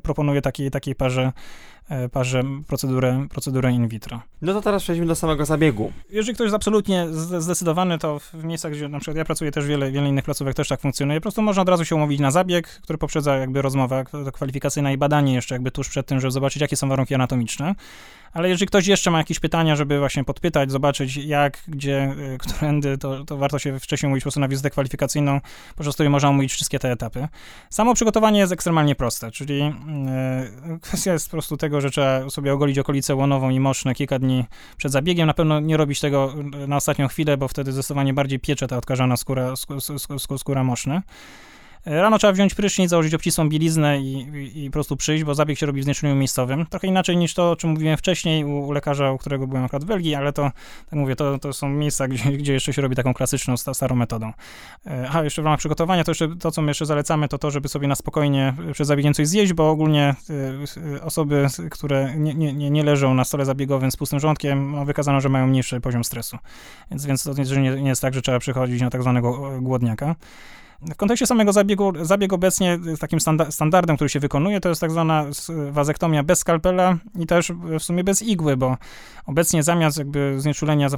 proponuje 0.03 0.43
takiej, 0.43 0.71
takiej 0.71 0.95
parze, 0.95 1.33
e, 1.88 2.09
parze 2.09 2.43
procedurę, 2.67 3.26
procedurę 3.31 3.73
in 3.73 3.88
vitro. 3.88 4.21
No 4.43 4.53
to 4.53 4.61
teraz 4.61 4.83
przejdźmy 4.83 5.07
do 5.07 5.15
samego 5.15 5.45
zabiegu. 5.45 5.93
Jeżeli 6.11 6.35
ktoś 6.35 6.45
jest 6.45 6.57
absolutnie 6.57 7.07
zdecydowany, 7.12 7.99
to 7.99 8.19
w 8.19 8.45
miejscach, 8.45 8.73
gdzie 8.73 8.88
na 8.88 8.99
przykład 8.99 9.17
ja 9.17 9.25
pracuję 9.25 9.50
też 9.50 9.67
wiele, 9.67 9.91
wiele 9.91 10.09
innych 10.09 10.25
placówek 10.25 10.55
też 10.55 10.69
tak 10.69 10.81
funkcjonuje, 10.81 11.21
po 11.21 11.23
prostu 11.23 11.43
można 11.43 11.62
od 11.62 11.69
razu 11.69 11.85
się 11.85 11.97
umówić 11.97 12.21
na 12.21 12.31
zabieg, 12.31 12.80
który 12.83 12.99
poprzedza 12.99 13.37
jakby 13.37 13.63
rozmowę 13.63 14.05
kwalifikacyjna 14.33 14.93
i 14.93 14.97
badanie 14.97 15.35
jeszcze 15.35 15.55
jakby 15.55 15.71
tuż 15.71 15.89
przed 15.89 16.07
tym, 16.07 16.21
żeby 16.21 16.31
zobaczyć, 16.31 16.63
jakie 16.63 16.77
są 16.77 16.89
warunki 16.89 17.15
anatomiczne. 17.15 17.75
Ale 18.33 18.49
jeżeli 18.49 18.67
ktoś 18.67 18.87
jeszcze 18.87 19.11
ma 19.11 19.19
jakieś 19.19 19.41
pytania, 19.41 19.77
żeby 19.77 19.99
właśnie 19.99 20.25
podpytać, 20.25 20.71
zobaczyć 20.71 21.17
jak, 21.17 21.59
gdzie, 21.69 22.15
y, 22.35 22.39
którędy, 22.43 22.99
to, 22.99 23.25
to 23.25 23.37
warto 23.37 23.59
się 23.59 23.81
wcześniej 23.81 24.09
umówić 24.09 24.23
po 24.23 24.25
prostu 24.25 24.41
na 24.41 24.49
wizytę 24.49 24.71
kwalifikacyjną, 24.71 25.41
po 25.77 25.83
prostu 25.83 26.11
można 26.11 26.29
omówić 26.29 26.53
wszystkie 26.53 26.79
te 26.79 26.93
etapy. 26.93 27.29
Samo 27.71 27.95
przygotowanie 27.95 28.41
jest 28.41 28.53
ekstremalnie 28.53 28.95
proste, 28.95 29.31
czyli 29.31 29.59
yy, 29.59 30.79
kwestia 30.81 31.13
jest 31.13 31.27
po 31.27 31.31
prostu 31.31 31.57
tego, 31.57 31.81
że 31.81 31.91
trzeba 31.91 32.31
sobie 32.31 32.53
ogolić 32.53 32.79
okolicę 32.79 33.15
łonową 33.15 33.51
i 33.51 33.61
moczne 33.61 33.95
kilka 33.95 34.19
dni 34.19 34.45
przed 34.77 34.93
zabiegiem. 34.93 35.27
Na 35.27 35.35
pewno 35.35 35.61
nie 35.61 35.77
robić 35.77 36.01
tego 36.01 36.35
na 36.69 36.77
ostatnią 36.77 37.09
chwilę, 37.09 37.37
bo 37.37 37.49
wtedy 37.49 37.73
zdecydowanie 37.73 38.15
bardziej 38.15 38.39
piecze 38.39 38.67
ta 38.69 38.77
odkażana 38.77 39.17
skóra, 39.17 39.57
skóra, 39.57 39.81
skóra, 39.81 40.39
skóra 40.39 40.65
moczna. 40.65 41.03
Rano 41.87 42.19
trzeba 42.19 42.33
wziąć 42.33 42.55
prysznic, 42.55 42.91
założyć 42.91 43.15
obcisłą 43.15 43.49
bieliznę 43.49 44.01
i, 44.01 44.13
i, 44.15 44.65
i 44.65 44.71
po 44.71 44.73
prostu 44.73 44.97
przyjść, 44.97 45.25
bo 45.25 45.35
zabieg 45.35 45.59
się 45.59 45.67
robi 45.67 45.81
w 45.81 45.85
znieczuleniu 45.85 46.19
miejscowym. 46.19 46.67
Trochę 46.67 46.87
inaczej 46.87 47.17
niż 47.17 47.35
to, 47.35 47.51
o 47.51 47.57
czym 47.57 47.71
mówiłem 47.71 47.97
wcześniej 47.97 48.45
u, 48.45 48.67
u 48.67 48.73
lekarza, 48.73 49.13
u 49.13 49.19
którego 49.19 49.47
byłem 49.47 49.65
akurat 49.65 49.85
w 49.85 49.87
Belgii, 49.87 50.15
ale 50.15 50.33
to, 50.33 50.43
tak 50.91 50.99
mówię, 50.99 51.17
to, 51.17 51.39
to 51.39 51.53
są 51.53 51.69
miejsca, 51.69 52.09
gdzie, 52.09 52.33
gdzie 52.39 52.53
jeszcze 52.53 52.73
się 52.73 52.83
robi 52.83 52.97
taką 52.97 53.15
klasyczną, 53.15 53.57
starą 53.57 53.97
metodą. 53.97 54.33
A 55.13 55.23
jeszcze 55.23 55.43
w 55.43 55.45
ramach 55.45 55.59
przygotowania, 55.59 56.05
to 56.05 56.11
jeszcze 56.11 56.37
to, 56.37 56.51
co 56.51 56.63
my 56.63 56.71
jeszcze 56.71 56.87
zalecamy, 56.87 57.29
to 57.29 57.39
to, 57.39 57.51
żeby 57.51 57.69
sobie 57.69 57.89
na 57.89 57.95
spokojnie 57.95 58.55
przed 58.73 58.87
zabiegiem 58.87 59.15
coś 59.15 59.29
zjeść, 59.29 59.53
bo 59.53 59.71
ogólnie 59.71 60.15
osoby, 61.03 61.47
które 61.71 62.15
nie, 62.17 62.35
nie, 62.35 62.71
nie 62.71 62.85
leżą 62.85 63.15
na 63.15 63.25
stole 63.25 63.45
zabiegowym 63.45 63.91
z 63.91 63.97
pustym 63.97 64.21
żołądkiem, 64.21 64.73
no, 64.73 64.85
wykazano, 64.85 65.21
że 65.21 65.29
mają 65.29 65.47
mniejszy 65.47 65.81
poziom 65.81 66.05
stresu. 66.05 66.39
Więc, 66.91 67.07
więc 67.07 67.25
to 67.25 67.33
nie, 67.61 67.83
nie 67.83 67.89
jest 67.89 68.03
tak, 68.03 68.15
że 68.15 68.23
trzeba 68.23 68.39
przychodzić 68.39 68.81
na 68.81 68.91
tak 68.91 69.03
zwanego 69.03 69.51
głodniaka. 69.61 70.15
W 70.83 70.97
kontekście 70.97 71.27
samego 71.27 71.53
zabiegu, 71.53 71.93
zabieg 72.03 72.33
obecnie 72.33 72.79
takim 73.01 73.19
standardem, 73.51 73.97
który 73.97 74.09
się 74.09 74.21
wykonuje, 74.21 74.61
to 74.61 74.69
jest 74.69 74.81
tak 74.81 74.91
zwana 74.91 75.25
wazektomia 75.71 76.23
bez 76.23 76.39
skalpela 76.39 76.97
i 77.19 77.27
też 77.27 77.53
w 77.53 77.83
sumie 77.83 78.05
bez 78.05 78.23
igły, 78.23 78.57
bo 78.57 78.77
obecnie 79.27 79.63
zamiast 79.63 79.99
jakby 79.99 80.41
znieczulenia 80.41 80.89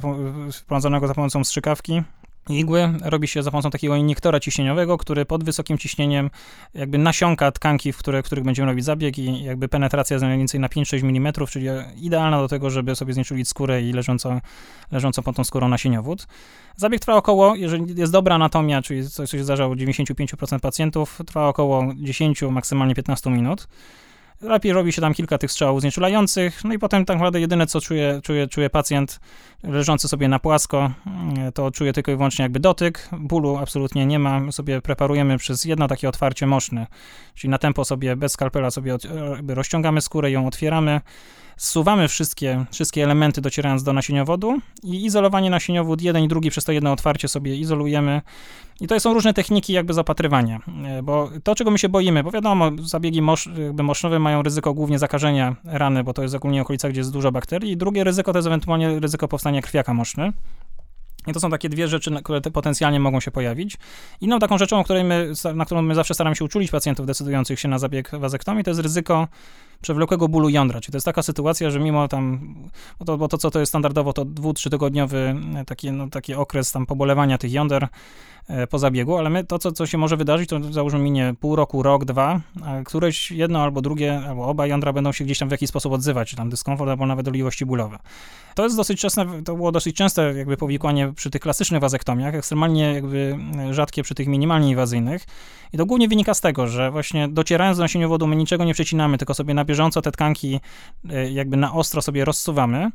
wprowadzonego 0.53 1.07
za 1.07 1.13
pomocą 1.13 1.43
strzykawki, 1.43 2.03
igły 2.49 2.89
robi 3.01 3.27
się 3.27 3.43
za 3.43 3.51
pomocą 3.51 3.69
takiego 3.69 3.95
iniektora 3.95 4.39
ciśnieniowego, 4.39 4.97
który 4.97 5.25
pod 5.25 5.43
wysokim 5.43 5.77
ciśnieniem 5.77 6.29
jakby 6.73 6.97
nasiąka 6.97 7.51
tkanki, 7.51 7.93
w, 7.93 7.97
które, 7.97 8.23
w 8.23 8.25
których 8.25 8.43
będziemy 8.43 8.67
robić 8.67 8.85
zabieg 8.85 9.17
i 9.17 9.43
jakby 9.43 9.67
penetracja 9.67 10.13
jest 10.13 10.25
mniej 10.25 10.37
więcej 10.37 10.59
na 10.59 10.67
5-6 10.67 11.03
mm, 11.03 11.33
czyli 11.49 11.67
idealna 12.01 12.37
do 12.37 12.47
tego, 12.47 12.69
żeby 12.69 12.95
sobie 12.95 13.13
znieczulić 13.13 13.47
skórę 13.47 13.81
i 13.81 13.93
leżącą, 13.93 14.41
leżącą 14.91 15.21
pod 15.21 15.35
tą 15.35 15.43
skórą 15.43 15.67
nasieniowód. 15.67 16.27
Zabieg 16.75 17.01
trwa 17.01 17.15
około, 17.15 17.55
jeżeli 17.55 17.99
jest 17.99 18.11
dobra 18.11 18.35
anatomia, 18.35 18.81
czyli 18.81 19.09
coś, 19.09 19.29
co 19.29 19.37
się 19.37 19.43
zdarza 19.43 19.67
u 19.67 19.73
95% 19.73 20.59
pacjentów, 20.59 21.21
trwa 21.27 21.47
około 21.47 21.93
10, 21.95 22.41
maksymalnie 22.41 22.95
15 22.95 23.29
minut. 23.29 23.67
Lepiej 24.43 24.73
robi 24.73 24.93
się 24.93 25.01
tam 25.01 25.13
kilka 25.13 25.37
tych 25.37 25.51
strzałów 25.51 25.81
znieczulających, 25.81 26.63
no 26.63 26.73
i 26.73 26.79
potem 26.79 27.05
tak 27.05 27.17
naprawdę 27.17 27.39
jedyne, 27.39 27.67
co 27.67 27.81
czuje, 27.81 28.21
czuje, 28.23 28.47
czuje 28.47 28.69
pacjent 28.69 29.19
leżący 29.63 30.07
sobie 30.07 30.27
na 30.27 30.39
płasko, 30.39 30.91
mm, 31.07 31.51
to 31.51 31.71
czuje 31.71 31.93
tylko 31.93 32.11
i 32.11 32.15
wyłącznie 32.15 32.43
jakby 32.43 32.59
dotyk, 32.59 33.09
bólu 33.11 33.57
absolutnie 33.57 34.05
nie 34.05 34.19
ma, 34.19 34.39
My 34.39 34.51
sobie 34.51 34.81
preparujemy 34.81 35.37
przez 35.37 35.65
jedno 35.65 35.87
takie 35.87 36.09
otwarcie 36.09 36.47
moszne, 36.47 36.87
czyli 37.33 37.51
na 37.51 37.57
tempo 37.57 37.85
sobie 37.85 38.15
bez 38.15 38.31
skalpela 38.31 38.71
sobie 38.71 38.97
rozciągamy 39.47 40.01
skórę, 40.01 40.31
ją 40.31 40.47
otwieramy, 40.47 41.01
zsuwamy 41.57 42.07
wszystkie, 42.07 42.65
wszystkie 42.71 43.03
elementy 43.03 43.41
docierając 43.41 43.83
do 43.83 43.93
nasieniowodu 43.93 44.59
i 44.83 45.05
izolowanie 45.05 45.49
nasieniowód 45.49 46.01
jeden 46.01 46.23
i 46.23 46.27
drugi 46.27 46.49
przez 46.49 46.65
to 46.65 46.71
jedno 46.71 46.91
otwarcie 46.91 47.27
sobie 47.27 47.55
izolujemy. 47.55 48.21
I 48.81 48.87
to 48.87 48.99
są 48.99 49.13
różne 49.13 49.33
techniki 49.33 49.73
jakby 49.73 49.93
zapatrywania, 49.93 50.59
e, 50.85 51.03
bo 51.03 51.29
to, 51.43 51.55
czego 51.55 51.71
my 51.71 51.77
się 51.79 51.89
boimy, 51.89 52.23
bo 52.23 52.31
wiadomo, 52.31 52.71
zabiegi 52.81 53.21
mosz, 53.21 53.49
jakby 53.57 53.83
mosznowe 53.83 54.19
mają 54.19 54.41
ryzyko 54.41 54.73
głównie 54.73 54.99
zakażenia 54.99 55.55
rany, 55.63 56.03
bo 56.03 56.13
to 56.13 56.21
jest 56.21 56.35
ogólnie 56.35 56.61
okolica, 56.61 56.89
gdzie 56.89 56.99
jest 56.99 57.13
dużo 57.13 57.31
bakterii 57.31 57.71
i 57.71 57.77
drugie 57.77 58.03
ryzyko 58.03 58.33
to 58.33 58.37
jest 58.37 58.47
ewentualnie 58.47 58.99
ryzyko 58.99 59.27
powstania 59.27 59.61
krwiaka 59.61 59.93
moszny. 59.93 60.33
I 61.27 61.33
to 61.33 61.39
są 61.39 61.49
takie 61.49 61.69
dwie 61.69 61.87
rzeczy, 61.87 62.11
które 62.23 62.41
potencjalnie 62.41 62.99
mogą 62.99 63.19
się 63.19 63.31
pojawić. 63.31 63.77
Inną 64.21 64.39
taką 64.39 64.57
rzeczą, 64.57 64.83
której 64.83 65.03
my, 65.03 65.31
na 65.55 65.65
którą 65.65 65.81
my 65.81 65.95
zawsze 65.95 66.13
staramy 66.13 66.35
się 66.35 66.45
uczulić 66.45 66.71
pacjentów 66.71 67.05
decydujących 67.05 67.59
się 67.59 67.67
na 67.67 67.79
zabieg 67.79 68.11
wazektomii, 68.11 68.63
to 68.63 68.69
jest 68.69 68.81
ryzyko 68.81 69.27
przewlekłego 69.83 70.27
bólu 70.27 70.49
jądra. 70.49 70.81
Czyli 70.81 70.91
to 70.91 70.97
jest 70.97 71.05
taka 71.05 71.23
sytuacja, 71.23 71.69
że 71.69 71.79
mimo 71.79 72.07
tam, 72.07 72.55
bo 72.99 73.05
to, 73.05 73.17
bo 73.17 73.27
to 73.27 73.37
co 73.37 73.51
to 73.51 73.59
jest 73.59 73.69
standardowo, 73.69 74.13
to 74.13 74.25
dwu, 74.25 74.53
trzytygodniowy 74.53 75.35
taki, 75.67 75.91
no, 75.91 76.09
taki 76.09 76.33
okres 76.33 76.71
tam 76.71 76.85
pobolewania 76.85 77.37
tych 77.37 77.51
jąder, 77.51 77.87
E, 78.47 78.67
po 78.67 78.79
zabiegu, 78.79 79.17
ale 79.17 79.29
my 79.29 79.43
to, 79.43 79.59
co, 79.59 79.71
co 79.71 79.85
się 79.85 79.97
może 79.97 80.17
wydarzyć, 80.17 80.49
to 80.49 80.73
załóżmy 80.73 80.99
minie 80.99 81.33
pół 81.39 81.55
roku, 81.55 81.83
rok, 81.83 82.05
dwa, 82.05 82.41
a 82.65 82.83
któreś 82.83 83.31
jedno 83.31 83.63
albo 83.63 83.81
drugie, 83.81 84.21
albo 84.27 84.47
oba 84.47 84.67
jądra 84.67 84.93
będą 84.93 85.11
się 85.11 85.25
gdzieś 85.25 85.39
tam 85.39 85.49
w 85.49 85.51
jakiś 85.51 85.69
sposób 85.69 85.93
odzywać, 85.93 86.29
czy 86.29 86.35
tam 86.35 86.49
dyskomfort, 86.49 86.89
albo 86.89 87.05
nawet 87.05 87.25
doliwości 87.25 87.65
bólowe. 87.65 87.97
To 88.55 88.63
jest 88.63 88.77
dosyć 88.77 89.01
częste, 89.01 89.25
to 89.45 89.55
było 89.55 89.71
dosyć 89.71 89.95
częste 89.95 90.33
jakby 90.33 90.57
powikłanie 90.57 91.13
przy 91.15 91.29
tych 91.29 91.41
klasycznych 91.41 91.81
wazektomiach, 91.81 92.35
ekstremalnie 92.35 92.93
jakby 92.93 93.37
rzadkie 93.71 94.03
przy 94.03 94.15
tych 94.15 94.27
minimalnie 94.27 94.69
inwazyjnych 94.69 95.25
i 95.73 95.77
to 95.77 95.85
głównie 95.85 96.07
wynika 96.07 96.33
z 96.33 96.41
tego, 96.41 96.67
że 96.67 96.91
właśnie 96.91 97.27
docierając 97.27 97.77
do 97.77 97.83
nasieniowodu 97.83 98.27
my 98.27 98.35
niczego 98.35 98.63
nie 98.63 98.73
przecinamy, 98.73 99.17
tylko 99.17 99.33
sobie 99.33 99.53
na 99.53 99.65
bieżąco 99.73 100.01
te 100.01 100.11
tkanki 100.11 100.59
e, 101.09 101.31
jakby 101.31 101.57
na 101.57 101.73
ostro 101.73 102.01
sobie 102.01 102.25
rozsuwamy. 102.25 102.91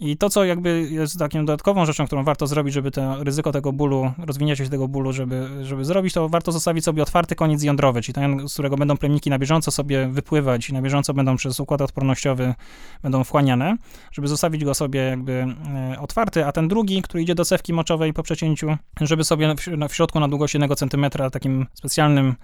I 0.00 0.16
to, 0.16 0.30
co 0.30 0.44
jakby 0.44 0.88
jest 0.90 1.18
taką 1.18 1.38
dodatkową 1.38 1.86
rzeczą, 1.86 2.06
którą 2.06 2.24
warto 2.24 2.46
zrobić, 2.46 2.74
żeby 2.74 2.90
to 2.90 3.24
ryzyko 3.24 3.52
tego 3.52 3.72
bólu, 3.72 4.12
rozwinięcia 4.18 4.64
się 4.64 4.70
tego 4.70 4.88
bólu, 4.88 5.12
żeby, 5.12 5.48
żeby 5.62 5.84
zrobić, 5.84 6.14
to 6.14 6.28
warto 6.28 6.52
zostawić 6.52 6.84
sobie 6.84 7.02
otwarty 7.02 7.34
koniec 7.34 7.62
jądrowy, 7.62 8.02
czyli 8.02 8.14
ten, 8.14 8.48
z 8.48 8.52
którego 8.52 8.76
będą 8.76 8.96
plemniki 8.96 9.30
na 9.30 9.38
bieżąco 9.38 9.70
sobie 9.70 10.08
wypływać 10.08 10.68
i 10.68 10.72
na 10.72 10.82
bieżąco 10.82 11.14
będą 11.14 11.36
przez 11.36 11.60
układ 11.60 11.80
odpornościowy 11.80 12.54
będą 13.02 13.24
wchłaniane, 13.24 13.76
żeby 14.12 14.28
zostawić 14.28 14.64
go 14.64 14.74
sobie 14.74 15.00
jakby 15.00 15.46
e, 15.92 16.00
otwarty, 16.00 16.46
a 16.46 16.52
ten 16.52 16.68
drugi, 16.68 17.02
który 17.02 17.22
idzie 17.22 17.34
do 17.34 17.44
cewki 17.44 17.72
moczowej 17.72 18.12
po 18.12 18.22
przecięciu, 18.22 18.76
żeby 19.00 19.24
sobie 19.24 19.54
w, 19.54 19.88
w 19.88 19.94
środku 19.94 20.20
na 20.20 20.28
długość 20.28 20.54
1 20.54 20.76
cm 20.76 21.06
takim 21.32 21.66
specjalnym 21.74 22.34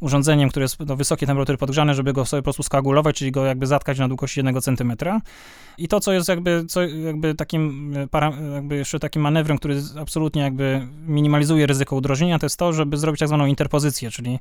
urządzeniem, 0.00 0.48
które 0.48 0.64
jest 0.64 0.84
do 0.84 0.96
wysokiej 0.96 1.26
temperatury 1.26 1.58
podgrzane, 1.58 1.94
żeby 1.94 2.12
go 2.12 2.24
sobie 2.24 2.40
po 2.40 2.44
prostu 2.44 2.62
skagulować, 2.62 3.16
czyli 3.16 3.32
go 3.32 3.44
jakby 3.44 3.66
zatkać 3.66 3.98
na 3.98 4.08
długości 4.08 4.40
1 4.40 4.60
cm. 4.60 4.92
I 5.78 5.88
to, 5.88 6.00
co 6.00 6.12
jest 6.12 6.28
jakby, 6.28 6.64
co 6.68 6.82
jakby 6.82 7.34
takim, 7.34 7.92
e, 7.96 8.06
para, 8.06 8.32
jakby 8.54 8.76
jeszcze 8.76 8.98
takim 8.98 9.22
manewrem, 9.22 9.58
który 9.58 9.82
absolutnie 10.00 10.42
jakby 10.42 10.86
minimalizuje 11.06 11.66
ryzyko 11.66 11.96
udrożnienia, 11.96 12.38
to 12.38 12.46
jest 12.46 12.56
to, 12.56 12.72
żeby 12.72 12.96
zrobić 12.96 13.18
tak 13.18 13.28
zwaną 13.28 13.46
interpozycję, 13.46 14.10
czyli 14.10 14.38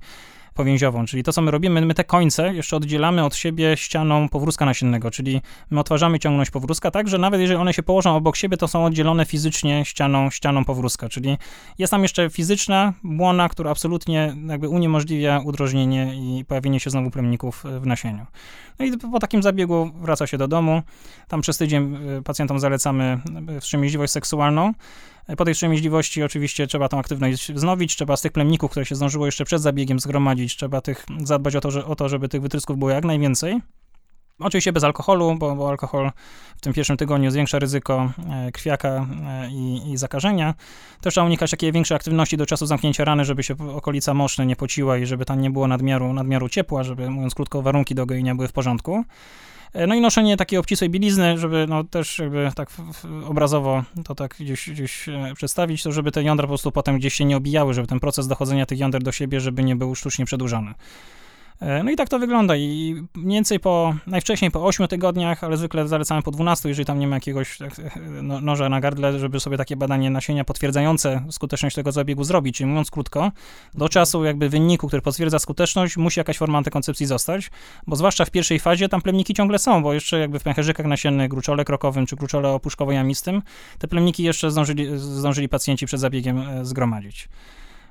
powięziową, 0.56 1.06
czyli 1.06 1.24
to, 1.24 1.34
co 1.34 1.42
my 1.42 1.52
robimy, 1.52 1.86
my 1.86 1.94
te 1.94 2.04
końce 2.04 2.54
jeszcze 2.54 2.76
oddzielamy 2.76 3.26
od 3.26 3.36
siebie 3.36 3.78
ścianą 3.78 4.30
powrózka 4.30 4.66
nasiennego, 4.66 5.12
czyli 5.12 5.42
my 5.70 5.80
odtwarzamy 5.80 6.20
ciągność 6.20 6.52
powrózka 6.52 6.92
tak, 6.92 7.08
że 7.08 7.18
nawet 7.18 7.42
jeżeli 7.42 7.60
one 7.60 7.74
się 7.74 7.84
położą 7.84 8.16
obok 8.16 8.36
siebie, 8.36 8.58
to 8.58 8.68
są 8.68 8.86
oddzielone 8.86 9.26
fizycznie 9.26 9.86
ścianą, 9.86 10.30
ścianą 10.30 10.66
powrózka, 10.66 11.10
czyli 11.10 11.38
jest 11.78 11.92
tam 11.92 12.02
jeszcze 12.02 12.30
fizyczna 12.30 12.94
błona, 13.04 13.50
która 13.50 13.72
absolutnie 13.72 14.36
jakby 14.48 14.70
uniemożliwia 14.70 15.42
udrożnienie 15.46 16.16
i 16.16 16.46
pojawienie 16.46 16.80
się 16.80 16.90
znowu 16.90 17.12
plemników 17.12 17.64
w 17.82 17.86
nasieniu. 17.86 18.26
No 18.80 18.86
i 18.86 18.98
po 18.98 19.20
takim 19.20 19.44
zabiegu 19.44 19.92
wraca 19.96 20.28
się 20.28 20.38
do 20.38 20.48
domu, 20.48 20.82
tam 21.28 21.42
przez 21.42 21.58
tydzień 21.58 21.98
y, 22.20 22.24
pacjentom 22.24 22.60
zalecamy 22.60 23.20
wstrzemięźliwość 23.60 24.14
seksualną, 24.14 24.74
po 25.38 25.46
tej 25.46 25.54
wstrzemięźliwości 25.54 26.24
oczywiście 26.24 26.68
trzeba 26.68 26.90
tą 26.90 27.00
aktywność 27.00 27.54
wznowić, 27.54 27.96
trzeba 27.96 28.18
z 28.18 28.22
tych 28.22 28.32
plemników, 28.32 28.72
które 28.72 28.86
się 28.86 28.96
zdążyło 28.96 29.26
jeszcze 29.26 29.46
przed 29.46 29.62
zabiegiem 29.62 30.00
zgromadzić, 30.00 30.56
trzeba 30.58 30.82
tych 30.82 31.06
zadbać 31.24 31.56
o 31.56 31.62
to, 31.62 31.72
że, 31.72 31.86
o 31.86 31.96
to 31.96 32.10
żeby 32.10 32.30
tych 32.30 32.42
wytrysków 32.42 32.78
było 32.78 32.92
jak 32.92 33.06
najwięcej. 33.06 33.62
Oczywiście 34.40 34.74
bez 34.74 34.84
alkoholu, 34.84 35.36
bo, 35.36 35.56
bo, 35.56 35.70
alkohol 35.70 36.12
w 36.58 36.62
tym 36.62 36.74
pierwszym 36.74 36.98
tygodniu 36.98 37.32
zwiększa 37.32 37.60
ryzyko 37.60 38.12
e, 38.32 38.52
krwiaka 38.52 38.90
e, 38.90 39.50
i, 39.52 39.92
i, 39.92 39.98
zakażenia. 39.98 40.54
Też 41.02 41.14
trzeba 41.14 41.28
unikać 41.28 41.52
takiej 41.52 41.72
większej 41.72 41.96
aktywności 41.96 42.38
do 42.38 42.46
czasu 42.46 42.66
zamknięcia 42.66 43.06
rany, 43.06 43.26
żeby 43.26 43.44
się 43.44 43.56
okolica 43.76 44.14
moszny 44.14 44.46
nie 44.46 44.56
pociła 44.56 44.98
i 44.98 45.06
żeby 45.06 45.26
tam 45.26 45.42
nie 45.42 45.52
było 45.52 45.68
nadmiaru, 45.68 46.14
nadmiaru 46.14 46.50
ciepła, 46.50 46.84
żeby, 46.84 47.10
mówiąc 47.10 47.36
krótko, 47.36 47.62
warunki 47.62 47.96
do 47.96 48.06
gojenia 48.06 48.36
były 48.36 48.48
w 48.48 48.54
porządku. 48.54 49.04
E, 49.74 49.88
no 49.88 49.96
i 49.96 50.02
noszenie 50.02 50.38
takiej 50.38 50.60
obcisłej 50.60 50.90
bielizny, 50.90 51.38
żeby 51.38 51.66
no 51.70 51.84
też 51.84 52.20
jakby 52.20 52.52
tak 52.56 52.70
obrazowo 53.26 53.84
to 54.06 54.16
tak 54.16 54.36
gdzieś, 54.40 54.70
gdzieś 54.70 55.06
przedstawić, 55.36 55.84
to 55.84 55.92
żeby 55.92 56.12
te 56.12 56.24
jądra 56.24 56.44
po 56.44 56.50
prostu 56.50 56.72
potem 56.72 56.98
gdzieś 56.98 57.14
się 57.14 57.26
nie 57.26 57.38
obijały, 57.38 57.74
żeby 57.74 57.88
ten 57.88 58.00
proces 58.00 58.28
dochodzenia 58.28 58.66
tych 58.66 58.80
jąder 58.80 59.04
do 59.04 59.12
siebie, 59.12 59.40
żeby 59.40 59.64
nie 59.64 59.76
był 59.76 59.96
sztucznie 59.96 60.26
przedłużany. 60.26 60.74
E, 61.60 61.84
no 61.84 61.92
i 61.92 61.96
tak 61.96 62.10
to 62.10 62.20
wygląda 62.20 62.56
i 62.56 62.96
mniej 63.16 63.38
więcej 63.38 63.60
po, 63.60 63.96
najwcześniej 64.08 64.52
po 64.52 64.66
8 64.66 64.88
tygodniach, 64.88 65.44
ale 65.44 65.58
zwykle 65.58 65.88
zalecamy 65.88 66.22
po 66.22 66.32
12, 66.32 66.70
jeżeli 66.70 66.86
tam 66.86 67.00
nie 67.00 67.08
ma 67.08 67.16
jakiegoś 67.16 67.58
tak, 67.58 67.72
no, 68.22 68.42
noża 68.42 68.70
na 68.70 68.80
gardle, 68.80 69.20
żeby 69.20 69.40
sobie 69.40 69.58
takie 69.58 69.76
badanie 69.76 70.10
nasienia 70.10 70.44
potwierdzające 70.44 71.26
skuteczność 71.32 71.76
tego 71.76 71.92
zabiegu 71.92 72.24
zrobić. 72.24 72.58
Czyli 72.58 72.70
mówiąc 72.70 72.92
krótko, 72.92 73.32
do 73.74 73.90
czasu 73.90 74.26
jakby 74.26 74.50
wyniku, 74.50 74.88
który 74.88 75.02
potwierdza 75.02 75.40
skuteczność, 75.40 75.98
musi 75.98 76.20
jakaś 76.20 76.38
forma 76.38 76.58
antykoncepcji 76.58 77.06
zostać, 77.06 77.52
bo 77.88 77.96
zwłaszcza 77.96 78.26
w 78.26 78.32
pierwszej 78.32 78.60
fazie 78.60 78.90
tam 78.90 79.02
plemniki 79.02 79.34
ciągle 79.34 79.60
są, 79.60 79.84
bo 79.84 79.94
jeszcze 79.94 80.20
jakby 80.20 80.40
w 80.40 80.44
pęcherzykach 80.44 80.86
nasiennych, 80.86 81.30
gruczole 81.30 81.66
krokowym 81.66 82.06
czy 82.06 82.16
gruczole 82.16 82.50
opuszkowo-jamistym, 82.50 83.42
te 83.80 83.88
plemniki 83.88 84.24
jeszcze 84.24 84.52
zdążyli, 84.52 85.00
zdążyli 85.00 85.50
pacjenci 85.50 85.86
przed 85.86 86.00
zabiegiem 86.00 86.44
zgromadzić. 86.62 87.30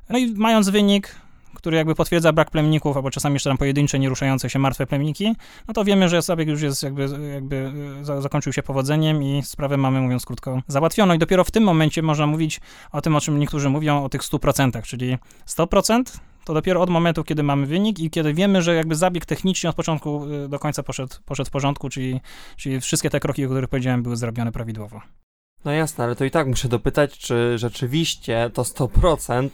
No 0.09 0.18
i 0.18 0.35
mając 0.37 0.68
wynik, 0.68 1.16
który 1.54 1.76
jakby 1.76 1.94
potwierdza 1.94 2.32
brak 2.32 2.50
plemników, 2.50 2.96
albo 2.96 3.11
czasami 3.11 3.34
jeszcze 3.34 3.50
tam 3.50 3.58
pojedyncze, 3.58 3.99
nieruszające 3.99 4.50
się 4.50 4.58
martwe 4.58 4.87
plemniki, 4.87 5.37
no 5.68 5.75
to 5.75 5.84
wiemy, 5.84 6.08
że 6.08 6.23
zabieg 6.23 6.49
już 6.49 6.62
jest 6.62 6.82
jakby, 6.82 7.08
jakby 7.32 7.73
e, 8.08 8.23
zakończył 8.23 8.52
się 8.52 8.62
powodzeniem 8.62 9.23
i 9.23 9.42
sprawę 9.42 9.76
mamy, 9.76 10.00
mówiąc 10.00 10.26
krótko, 10.26 10.62
załatwioną. 10.68 11.14
I 11.14 11.18
dopiero 11.18 11.44
w 11.44 11.50
tym 11.50 11.64
momencie 11.64 12.02
można 12.02 12.26
mówić 12.26 12.61
o 12.92 13.00
tym, 13.00 13.16
o 13.16 13.20
czym 13.20 13.38
niektórzy 13.38 13.70
mówią, 13.70 14.04
o 14.04 14.08
tych 14.08 14.23
100%, 14.23 14.82
czyli 14.82 15.18
100% 15.46 16.02
to 16.44 16.54
dopiero 16.54 16.80
od 16.80 16.90
momentu, 16.90 17.25
kiedy 17.25 17.42
mamy 17.42 17.66
wynik 17.66 17.99
i 17.99 18.11
kiedy 18.11 18.34
wiemy, 18.34 18.62
że 18.62 18.75
jakby 18.75 18.94
zabieg 18.94 19.26
technicznie 19.26 19.70
od 19.70 19.76
początku 19.76 20.26
e, 20.44 20.49
do 20.49 20.58
końca 20.58 20.82
poszedł, 20.82 21.14
poszedł 21.25 21.49
w 21.49 21.50
porządku, 21.50 21.88
czyli, 21.88 22.20
czyli 22.56 22.80
wszystkie 22.80 23.11
te 23.11 23.20
kroki, 23.20 23.44
o 23.44 23.49
których 23.49 23.70
powiedziałem, 23.70 24.02
były 24.02 24.16
zrobione 24.16 24.52
prawidłowo. 24.52 25.00
No 25.64 25.73
jasne, 25.73 26.04
ale 26.04 26.16
to 26.16 26.25
i 26.25 26.30
tak 26.30 26.46
muszę 26.46 26.68
dopytać, 26.68 27.18
czy 27.18 27.58
rzeczywiście 27.58 28.50
to 28.54 28.62
100% 28.62 29.49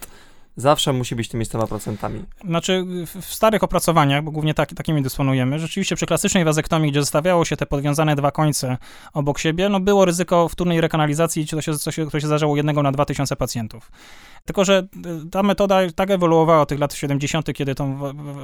zawsze 0.55 0.93
musi 0.93 1.15
być 1.15 1.29
tymi 1.29 1.45
100%. 1.45 2.09
Znaczy, 2.45 2.85
w 3.21 3.25
starych 3.25 3.63
opracowaniach, 3.63 4.23
bo 4.23 4.31
głównie 4.31 4.53
tak, 4.53 4.73
takimi 4.73 5.01
dysponujemy, 5.01 5.59
rzeczywiście 5.59 5.95
przy 5.95 6.05
klasycznej 6.05 6.45
wazektomii, 6.45 6.91
gdzie 6.91 6.99
zostawiało 6.99 7.45
się 7.45 7.57
te 7.57 7.65
podwiązane 7.65 8.15
dwa 8.15 8.31
końce 8.31 8.77
obok 9.13 9.39
siebie, 9.39 9.69
no 9.69 9.79
było 9.79 10.05
ryzyko 10.05 10.49
wtórnej 10.49 10.81
rekanalizacji, 10.81 11.47
to 11.47 11.61
się, 11.61 11.77
co 11.77 11.91
się, 11.91 12.05
które 12.05 12.21
się 12.21 12.27
zdarzało 12.27 12.55
jednego 12.55 12.83
na 12.83 12.91
2000 12.91 13.35
pacjentów. 13.35 13.91
Tylko, 14.45 14.65
że 14.65 14.87
y, 15.25 15.29
ta 15.31 15.43
metoda 15.43 15.79
tak 15.95 16.11
ewoluowała 16.11 16.61
od 16.61 16.69
tych 16.69 16.79
lat 16.79 16.93
70., 16.93 17.53
kiedy 17.53 17.75
tą 17.75 17.97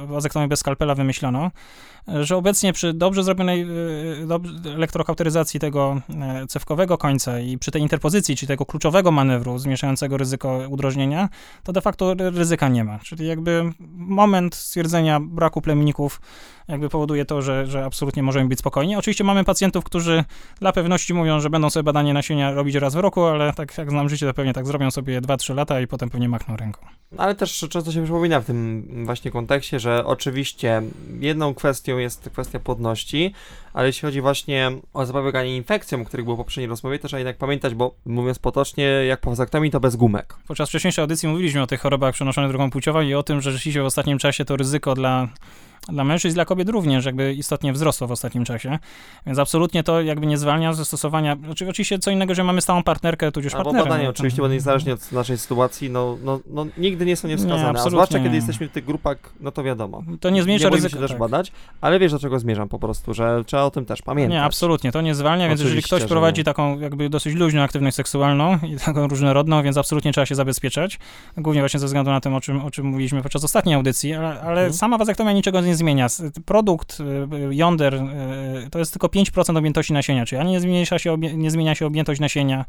wazektomię 0.06 0.48
bez 0.48 0.60
skalpela 0.60 0.94
wymyślono, 0.94 1.50
że 2.20 2.36
obecnie 2.36 2.72
przy 2.72 2.94
dobrze 2.94 3.24
zrobionej 3.24 3.62
y, 3.62 4.70
elektrokauteryzacji 4.74 5.60
tego 5.60 6.00
e, 6.20 6.46
cewkowego 6.46 6.98
końca 6.98 7.40
i 7.40 7.58
przy 7.58 7.70
tej 7.70 7.82
interpozycji, 7.82 8.36
czyli 8.36 8.48
tego 8.48 8.66
kluczowego 8.66 9.10
manewru 9.10 9.58
zmniejszającego 9.58 10.16
ryzyko 10.16 10.60
udrożnienia, 10.68 11.28
to 11.62 11.72
de 11.72 11.80
facto 11.80 12.14
ryzyka 12.18 12.68
nie 12.68 12.84
ma. 12.84 12.98
Czyli 12.98 13.26
jakby 13.26 13.72
moment 13.96 14.54
stwierdzenia 14.54 15.20
braku 15.20 15.60
plemników 15.60 16.20
jakby 16.68 16.88
powoduje 16.88 17.24
to, 17.24 17.42
że, 17.42 17.66
że 17.66 17.84
absolutnie 17.84 18.22
możemy 18.22 18.48
być 18.48 18.58
spokojni. 18.58 18.96
Oczywiście 18.96 19.24
mamy 19.24 19.44
pacjentów, 19.44 19.84
którzy 19.84 20.24
dla 20.60 20.72
pewności 20.72 21.14
mówią, 21.14 21.40
że 21.40 21.50
będą 21.50 21.70
sobie 21.70 21.84
badanie 21.84 22.14
nasienia 22.14 22.52
robić 22.52 22.74
raz 22.74 22.94
w 22.94 22.98
roku, 22.98 23.24
ale 23.24 23.52
tak 23.52 23.78
jak 23.78 23.90
znam 23.90 24.08
życie, 24.08 24.26
to 24.26 24.34
pewnie 24.34 24.52
tak 24.52 24.66
zrobią 24.66 24.90
sobie 24.90 25.20
2-3 25.20 25.54
lata 25.54 25.80
i 25.80 25.86
potem 25.88 26.10
pewnie 26.10 26.28
machną 26.28 26.56
ręką. 26.56 26.80
Ale 27.16 27.34
też 27.34 27.66
często 27.70 27.92
się 27.92 28.02
przypomina 28.02 28.40
w 28.40 28.44
tym 28.44 28.86
właśnie 29.04 29.30
kontekście, 29.30 29.80
że 29.80 30.04
oczywiście 30.04 30.82
jedną 31.20 31.54
kwestią 31.54 31.98
jest 31.98 32.30
kwestia 32.30 32.60
płodności, 32.60 33.32
ale 33.72 33.86
jeśli 33.86 34.02
chodzi 34.02 34.20
właśnie 34.20 34.70
o 34.94 35.06
zapobieganie 35.06 35.56
infekcjom, 35.56 36.02
o 36.02 36.04
których 36.04 36.24
było 36.24 36.36
w 36.36 36.38
poprzedniej 36.38 36.68
rozmowie, 36.68 36.98
też 36.98 37.12
jednak 37.12 37.36
pamiętać, 37.36 37.74
bo 37.74 37.94
mówiąc 38.06 38.38
potocznie, 38.38 38.84
jak 38.84 39.20
po 39.20 39.30
wazektomii, 39.30 39.70
to 39.70 39.80
bez 39.80 39.96
gumek. 39.96 40.36
Podczas 40.48 40.68
wcześniejszej 40.68 41.02
audycji 41.02 41.28
mówiliśmy 41.28 41.62
o 41.62 41.66
tych 41.66 41.80
chorobach 41.80 42.14
przenoszonych 42.14 42.50
drogą 42.50 42.70
płciową 42.70 43.00
i 43.00 43.14
o 43.14 43.22
tym, 43.22 43.40
że 43.40 43.52
rzeczywiście 43.52 43.82
w 43.82 43.86
ostatnim 43.86 44.18
czasie 44.18 44.44
to 44.44 44.56
ryzyko 44.56 44.94
dla 44.94 45.28
dla 45.88 46.04
mężczyzn, 46.04 46.34
dla 46.34 46.44
kobiet 46.44 46.68
również 46.68 47.04
jakby 47.04 47.34
istotnie 47.34 47.72
wzrosło 47.72 48.06
w 48.06 48.12
ostatnim 48.12 48.44
czasie, 48.44 48.78
więc 49.26 49.38
absolutnie 49.38 49.82
to 49.82 50.00
jakby 50.00 50.26
nie 50.26 50.38
zwalnia 50.38 50.72
ze 50.72 50.84
stosowania, 50.84 51.36
znaczy 51.36 51.68
oczywiście 51.68 51.98
co 51.98 52.10
innego, 52.10 52.34
że 52.34 52.44
mamy 52.44 52.60
stałą 52.60 52.82
partnerkę, 52.82 53.32
tudzież 53.32 53.54
Albo 53.54 53.64
partnera. 53.64 53.84
badania 53.84 54.04
no, 54.04 54.10
oczywiście, 54.10 54.42
bo 54.42 54.48
niezależnie 54.48 54.94
od 54.94 55.12
naszej 55.12 55.38
sytuacji, 55.38 55.90
no, 55.90 56.18
no, 56.24 56.40
no 56.46 56.66
nigdy 56.78 57.06
nie 57.06 57.16
są 57.16 57.28
niewskazane, 57.28 57.72
nie, 57.72 57.80
a 57.80 57.90
zwłaszcza 57.90 58.20
kiedy 58.20 58.36
jesteśmy 58.36 58.68
w 58.68 58.72
tych 58.72 58.84
grupach, 58.84 59.18
no 59.40 59.50
to 59.50 59.62
wiadomo. 59.62 60.02
To 60.20 60.30
nie 60.30 60.42
zmniejsza 60.42 60.68
nie 60.68 60.74
ryzyka. 60.74 60.94
się 60.94 61.00
też 61.00 61.10
tak. 61.10 61.18
badać, 61.18 61.52
ale 61.80 61.98
wiesz 61.98 62.12
do 62.12 62.18
czego 62.18 62.38
zmierzam 62.38 62.68
po 62.68 62.78
prostu, 62.78 63.14
że 63.14 63.44
trzeba 63.46 63.62
o 63.62 63.70
tym 63.70 63.84
też 63.84 64.02
pamiętać. 64.02 64.32
Nie, 64.32 64.42
absolutnie, 64.42 64.92
to 64.92 65.00
nie 65.00 65.14
zwalnia, 65.14 65.48
więc 65.48 65.60
jeżeli 65.60 65.82
ktoś 65.82 66.04
prowadzi 66.04 66.44
taką 66.44 66.78
jakby 66.78 67.08
dosyć 67.08 67.34
luźną 67.34 67.62
aktywność 67.62 67.96
seksualną 67.96 68.58
i 68.62 68.76
taką 68.86 69.08
różnorodną, 69.08 69.62
więc 69.62 69.76
absolutnie 69.76 70.12
trzeba 70.12 70.26
się 70.26 70.34
zabezpieczać, 70.34 70.98
głównie 71.36 71.62
właśnie 71.62 71.80
ze 71.80 71.86
względu 71.86 72.10
na 72.10 72.20
tym, 72.20 72.34
o 72.34 72.40
czym, 72.40 72.64
o 72.64 72.70
czym 72.70 72.86
mówiliśmy 72.86 73.22
podczas 73.22 73.44
ostatniej 73.44 73.74
audycji, 73.74 74.14
ale, 74.14 74.40
ale 74.40 74.56
hmm. 74.56 74.72
sama 74.72 74.98
wazektomia 74.98 75.32
niczego 75.32 75.60
nie 75.60 75.76
zmienia 75.78 76.06
produkt 76.44 76.98
y, 77.00 77.54
Yonder 77.54 77.94
y, 77.94 78.70
to 78.70 78.78
jest 78.78 78.92
tylko 78.92 79.06
5% 79.06 79.58
objętości 79.58 79.92
nasienia, 79.92 80.26
czyli 80.26 80.40
ani 80.40 80.50
nie, 80.50 80.60
zmniejsza 80.60 80.98
się, 80.98 81.18
nie 81.18 81.50
zmienia 81.50 81.74
się 81.74 81.86
objętość 81.86 82.20
nasienia, 82.20 82.64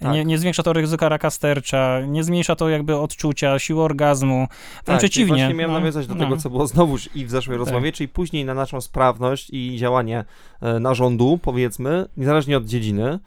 tak. 0.00 0.12
nie, 0.12 0.24
nie, 0.24 0.38
zwiększa 0.38 0.62
to 0.62 0.72
ryzyka 0.72 1.08
raka 1.08 1.30
stercza, 1.30 2.00
nie 2.00 2.24
zmniejsza 2.24 2.56
to 2.56 2.68
jakby 2.68 2.96
odczucia, 2.96 3.58
siły 3.58 3.82
orgazmu, 3.82 4.46
tak, 4.84 4.98
przeciwnie. 4.98 5.36
Właśnie 5.36 5.54
miałem 5.54 5.72
no, 5.72 5.78
nawiązać 5.78 6.06
do 6.06 6.14
no. 6.14 6.24
tego, 6.24 6.36
co 6.36 6.50
było 6.50 6.66
znowuż 6.66 7.08
i 7.14 7.26
w 7.26 7.30
zeszłej 7.30 7.58
tak. 7.58 7.66
rozmowie, 7.66 7.92
czyli 7.92 8.08
później 8.08 8.44
na 8.44 8.54
naszą 8.54 8.80
sprawność 8.80 9.50
i 9.52 9.76
działanie 9.78 10.24
e, 10.60 10.80
narządu, 10.80 11.38
powiedzmy, 11.42 12.06
niezależnie 12.16 12.56
od 12.56 12.64
dziedziny, 12.64 13.18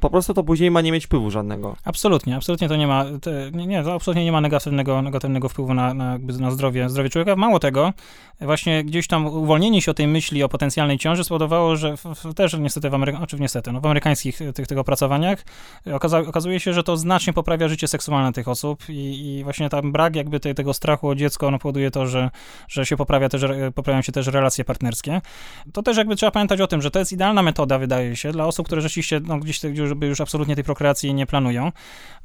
po 0.00 0.10
prostu 0.10 0.34
to 0.34 0.44
później 0.44 0.70
ma 0.70 0.80
nie 0.80 0.92
mieć 0.92 1.06
wpływu 1.06 1.30
żadnego. 1.30 1.76
Absolutnie, 1.84 2.36
absolutnie 2.36 2.68
to 2.68 2.76
nie 2.76 2.86
ma, 2.86 3.04
nie, 3.52 3.82
to 3.82 3.94
absolutnie 3.94 4.24
nie 4.24 4.32
ma 4.32 4.40
negatywnego, 4.40 5.02
negatywnego 5.02 5.48
wpływu 5.48 5.74
na, 5.74 5.94
na, 5.94 6.18
na 6.18 6.50
zdrowie, 6.50 6.88
zdrowie 6.88 7.10
człowieka. 7.10 7.36
Mało 7.36 7.58
tego, 7.58 7.92
właśnie 8.40 8.84
gdzieś 8.84 9.06
tam 9.06 9.26
uwolnienie 9.26 9.82
się 9.82 9.90
o 9.90 9.94
tej 9.94 10.06
myśli 10.06 10.42
o 10.42 10.48
potencjalnej 10.48 10.98
ciąży 10.98 11.24
spowodowało, 11.24 11.76
że 11.76 11.96
w, 11.96 12.04
w, 12.04 12.34
też 12.34 12.58
niestety 12.58 12.90
w, 12.90 12.92
Amery- 12.92 13.16
znaczy 13.16 13.36
niestety, 13.40 13.72
no, 13.72 13.80
w 13.80 13.86
amerykańskich 13.86 14.38
tych, 14.54 14.66
tych 14.66 14.78
opracowaniach 14.78 15.44
okaza- 15.86 16.28
okazuje 16.28 16.60
się, 16.60 16.72
że 16.72 16.82
to 16.82 16.96
znacznie 16.96 17.32
poprawia 17.32 17.68
życie 17.68 17.88
seksualne 17.88 18.32
tych 18.32 18.48
osób 18.48 18.88
i, 18.88 19.36
i 19.38 19.44
właśnie 19.44 19.68
tam 19.68 19.92
brak 19.92 20.16
jakby 20.16 20.40
tego 20.40 20.74
strachu 20.74 21.08
o 21.08 21.14
dziecko 21.14 21.50
no, 21.50 21.58
powoduje 21.58 21.90
to, 21.90 22.06
że, 22.06 22.30
że 22.68 22.86
się 22.86 22.96
poprawia 22.96 23.28
też, 23.28 23.42
poprawiają 23.74 24.02
się 24.02 24.12
też 24.12 24.26
relacje 24.26 24.64
partnerskie. 24.64 25.20
To 25.72 25.82
też 25.82 25.96
jakby 25.96 26.16
trzeba 26.16 26.30
pamiętać 26.30 26.60
o 26.60 26.66
tym, 26.66 26.82
że 26.82 26.90
to 26.90 26.98
jest 26.98 27.12
idealna 27.12 27.42
metoda, 27.42 27.78
wydaje 27.78 28.16
się, 28.16 28.32
dla 28.32 28.46
osób, 28.46 28.66
które 28.66 28.82
rzeczywiście 28.82 29.20
no, 29.24 29.38
gdzieś 29.38 29.60
już, 29.76 29.92
już 30.00 30.20
absolutnie 30.20 30.54
tej 30.54 30.64
prokreacji 30.64 31.14
nie 31.14 31.26
planują. 31.26 31.72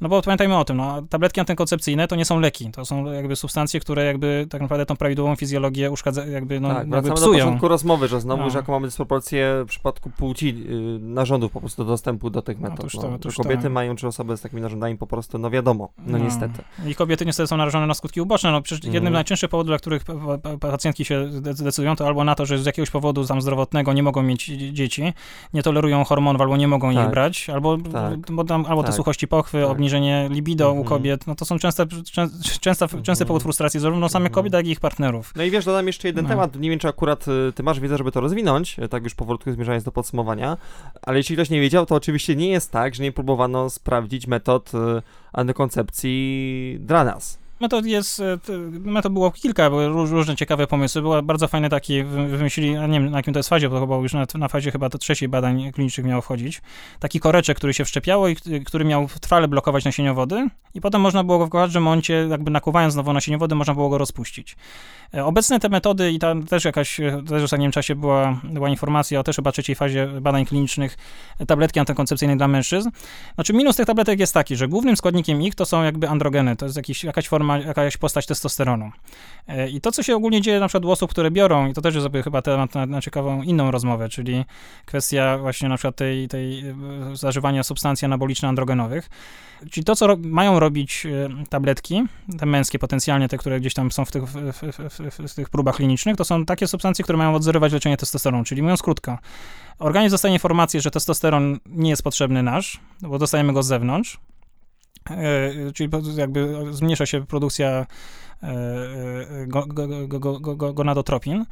No 0.00 0.08
bo 0.08 0.22
pamiętajmy 0.22 0.58
o 0.58 0.64
tym, 0.64 0.76
no, 0.76 1.02
tabletki 1.02 1.40
antykoncepcyjne 1.40 2.08
to 2.08 2.16
nie 2.16 2.24
są 2.24 2.40
leki, 2.40 2.70
to 2.70 2.84
są 2.84 3.12
jakby 3.12 3.36
substancje, 3.36 3.80
które 3.80 4.04
jakby 4.04 4.46
tak 4.50 4.60
naprawdę 4.60 4.86
tą 4.86 4.96
prawidłową 4.96 5.36
fizjologię 5.36 5.90
uszkadza, 5.90 6.26
jakby, 6.26 6.60
no, 6.60 6.68
tak, 6.68 6.88
jakby 6.88 7.12
psują. 7.12 7.38
do 7.38 7.44
początku 7.44 7.68
rozmowy, 7.68 8.08
że 8.08 8.20
znowu, 8.20 8.42
no. 8.42 8.50
że 8.50 8.58
jaką 8.58 8.72
mamy 8.72 8.86
dysproporcję 8.86 9.62
w 9.64 9.68
przypadku 9.68 10.10
płci 10.10 10.46
yy, 10.58 10.98
narządów 11.00 11.52
po 11.52 11.60
prostu 11.60 11.84
do 11.84 11.90
dostępu 11.90 12.30
do 12.30 12.42
tych 12.42 12.60
metod. 12.60 12.80
Otóż 12.80 12.92
to, 12.92 13.02
no, 13.02 13.14
otóż 13.14 13.36
kobiety 13.36 13.62
to. 13.62 13.70
mają, 13.70 13.96
czy 13.96 14.06
osoby 14.06 14.36
z 14.36 14.40
takimi 14.40 14.62
narządami 14.62 14.98
po 14.98 15.06
prostu, 15.06 15.38
no 15.38 15.50
wiadomo, 15.50 15.92
no, 15.98 16.18
no, 16.18 16.24
niestety. 16.24 16.62
I 16.86 16.94
kobiety 16.94 17.26
niestety 17.26 17.46
są 17.46 17.56
narażone 17.56 17.86
na 17.86 17.94
skutki 17.94 18.20
uboczne, 18.20 18.52
no 18.52 18.62
przecież 18.62 18.84
mm. 18.84 18.94
jednym 18.94 19.12
z 19.12 19.14
najczęstszych 19.14 19.50
powodów, 19.50 19.68
dla 19.68 19.78
których 19.78 20.04
pacjentki 20.60 21.04
się 21.04 21.28
decydują, 21.42 21.96
to 21.96 22.06
albo 22.06 22.24
na 22.24 22.34
to, 22.34 22.46
że 22.46 22.58
z 22.58 22.66
jakiegoś 22.66 22.90
powodu 22.90 23.24
tam 23.24 23.42
zdrowotnego 23.42 23.92
nie 23.92 24.02
mogą 24.02 24.22
mieć 24.22 24.44
dzieci, 24.72 25.12
nie 25.54 25.62
tolerują 25.62 26.04
hormonów, 26.04 26.42
albo 26.42 26.56
nie 26.56 26.68
mogą 26.68 26.94
tak. 26.94 27.04
ich 27.04 27.10
brać, 27.10 27.41
albo 27.48 27.78
tak 27.78 28.32
bo 28.32 28.44
tam 28.44 28.66
albo 28.66 28.82
tak. 28.82 28.90
te 28.90 28.96
suchości 28.96 29.28
pochwy, 29.28 29.60
tak. 29.60 29.70
obniżenie 29.70 30.28
libido 30.30 30.68
u 30.68 30.70
mhm. 30.70 30.88
kobiet, 30.88 31.26
no 31.26 31.34
to 31.34 31.44
są 31.44 31.58
częste, 31.58 31.86
częste, 32.60 32.88
częsty 33.02 33.26
powód 33.26 33.42
frustracji 33.42 33.80
zarówno 33.80 34.08
samych 34.08 34.30
mhm. 34.30 34.34
kobiet, 34.34 34.52
jak 34.52 34.66
i 34.66 34.70
ich 34.70 34.80
partnerów. 34.80 35.32
No 35.36 35.42
i 35.42 35.50
wiesz, 35.50 35.64
dodam 35.64 35.86
jeszcze 35.86 36.08
jeden 36.08 36.24
no. 36.24 36.28
temat, 36.28 36.56
nie 36.56 36.70
wiem, 36.70 36.78
czy 36.78 36.88
akurat 36.88 37.28
y, 37.28 37.52
ty 37.54 37.62
masz 37.62 37.80
wiedzę, 37.80 37.98
żeby 37.98 38.12
to 38.12 38.20
rozwinąć, 38.20 38.78
y, 38.78 38.88
tak 38.88 39.04
już 39.04 39.14
powolutku 39.14 39.52
zmierzając 39.52 39.84
do 39.84 39.92
podsumowania, 39.92 40.56
ale 41.02 41.16
jeśli 41.18 41.36
ktoś 41.36 41.50
nie 41.50 41.60
wiedział, 41.60 41.86
to 41.86 41.94
oczywiście 41.94 42.36
nie 42.36 42.48
jest 42.48 42.70
tak, 42.70 42.94
że 42.94 43.02
nie 43.02 43.12
próbowano 43.12 43.70
sprawdzić 43.70 44.26
metod 44.26 44.72
y, 44.74 45.02
antykoncepcji 45.32 46.76
dla 46.80 47.04
nas 47.04 47.41
metod 47.62 47.86
jest, 47.86 48.20
e, 48.20 48.38
metod 48.70 49.12
było 49.12 49.30
kilka, 49.30 49.70
były 49.70 49.88
różne 49.88 50.36
ciekawe 50.36 50.66
pomysły. 50.66 51.02
Była 51.02 51.22
bardzo 51.22 51.48
fajny 51.48 51.68
taki, 51.68 52.04
wymyślili, 52.04 52.70
nie 52.70 53.00
wiem 53.00 53.10
na 53.10 53.16
jakim 53.16 53.34
to 53.34 53.38
jest 53.38 53.48
fazie, 53.48 53.68
bo 53.68 53.74
to 53.74 53.80
chyba 53.80 53.96
już 53.96 54.12
na, 54.12 54.26
na 54.34 54.48
fazie 54.48 54.70
chyba 54.70 54.88
to 54.88 54.98
trzeciej 54.98 55.28
badań 55.28 55.72
klinicznych 55.72 56.06
miało 56.06 56.22
wchodzić. 56.22 56.62
Taki 57.00 57.20
koreczek, 57.20 57.56
który 57.56 57.74
się 57.74 57.84
wszczepiało 57.84 58.28
i 58.28 58.36
który 58.66 58.84
miał 58.84 59.08
trwale 59.20 59.48
blokować 59.48 59.84
nasieniowody 59.84 60.48
i 60.74 60.80
potem 60.80 61.00
można 61.00 61.24
było 61.24 61.38
go 61.38 61.46
w 61.46 61.50
kwadrze 61.50 61.80
moncie, 61.80 62.26
jakby 62.30 62.50
nakuwając 62.50 62.94
znowu 62.94 63.12
nasieniowody, 63.12 63.54
można 63.54 63.74
było 63.74 63.88
go 63.88 63.98
rozpuścić. 63.98 64.56
E, 65.14 65.24
obecne 65.24 65.60
te 65.60 65.68
metody 65.68 66.12
i 66.12 66.18
tam 66.18 66.46
też 66.46 66.64
jakaś, 66.64 67.00
e, 67.00 67.22
też 67.28 67.40
w 67.42 67.44
ostatnim 67.44 67.72
czasie 67.72 67.94
była, 67.94 68.40
była 68.44 68.68
informacja 68.68 69.20
o 69.20 69.22
też 69.22 69.36
chyba 69.36 69.52
trzeciej 69.52 69.76
fazie 69.76 70.06
badań 70.06 70.46
klinicznych 70.46 70.96
tabletki 71.46 71.80
antykoncepcyjne 71.80 72.36
dla 72.36 72.48
mężczyzn. 72.48 72.90
Znaczy 73.34 73.52
minus 73.52 73.76
tych 73.76 73.86
tabletek 73.86 74.20
jest 74.20 74.34
taki, 74.34 74.56
że 74.56 74.68
głównym 74.68 74.96
składnikiem 74.96 75.42
ich 75.42 75.54
to 75.54 75.64
są 75.64 75.82
jakby 75.82 76.08
androgeny, 76.08 76.56
to 76.56 76.66
jest 76.66 76.76
jakiś, 76.76 77.04
jakaś 77.04 77.28
forma, 77.28 77.51
jakaś 77.58 77.96
postać 77.96 78.26
testosteronu. 78.26 78.90
E, 79.48 79.68
I 79.68 79.80
to, 79.80 79.92
co 79.92 80.02
się 80.02 80.16
ogólnie 80.16 80.40
dzieje 80.40 80.60
na 80.60 80.68
przykład 80.68 80.84
u 80.84 80.90
osób, 80.90 81.10
które 81.10 81.30
biorą, 81.30 81.68
i 81.68 81.72
to 81.72 81.80
też 81.80 81.94
jest 81.94 82.06
chyba 82.24 82.42
temat 82.42 82.74
na, 82.74 82.86
na 82.86 83.00
ciekawą 83.00 83.42
inną 83.42 83.70
rozmowę, 83.70 84.08
czyli 84.08 84.44
kwestia 84.84 85.38
właśnie 85.38 85.68
na 85.68 85.76
przykład 85.76 85.96
tej, 85.96 86.28
tej 86.28 86.64
zażywania 87.14 87.62
substancji 87.62 88.06
anabolicznych 88.06 88.48
androgenowych, 88.48 89.08
Czyli 89.70 89.84
to, 89.84 89.96
co 89.96 90.06
ro 90.06 90.16
mają 90.20 90.60
robić 90.60 91.06
e, 91.06 91.28
tabletki, 91.48 92.04
te 92.38 92.46
męskie 92.46 92.78
potencjalnie, 92.78 93.28
te, 93.28 93.38
które 93.38 93.60
gdzieś 93.60 93.74
tam 93.74 93.92
są 93.92 94.04
w 94.04 94.10
tych, 94.10 94.24
w, 94.24 94.34
w, 94.34 95.30
w 95.30 95.34
tych 95.34 95.50
próbach 95.50 95.76
klinicznych, 95.76 96.16
to 96.16 96.24
są 96.24 96.44
takie 96.44 96.66
substancje, 96.66 97.02
które 97.02 97.18
mają 97.18 97.34
odzorować 97.34 97.72
leczenie 97.72 97.96
testosteronu. 97.96 98.44
Czyli 98.44 98.62
mówiąc 98.62 98.82
krótko, 98.82 99.18
organizm 99.78 100.14
dostaje 100.14 100.34
informację, 100.34 100.80
że 100.80 100.90
testosteron 100.90 101.58
nie 101.66 101.90
jest 101.90 102.02
potrzebny 102.02 102.42
nasz, 102.42 102.80
bo 103.02 103.18
dostajemy 103.18 103.52
go 103.52 103.62
z 103.62 103.66
zewnątrz, 103.66 104.14
e, 104.14 104.31
czyli 105.74 105.88
jakby 106.16 106.64
zmniejsza 106.70 107.06
się 107.06 107.26
produkcja 107.26 107.86
e, 108.42 108.46
gonadotropin. 110.74 111.40
E, 111.40 111.46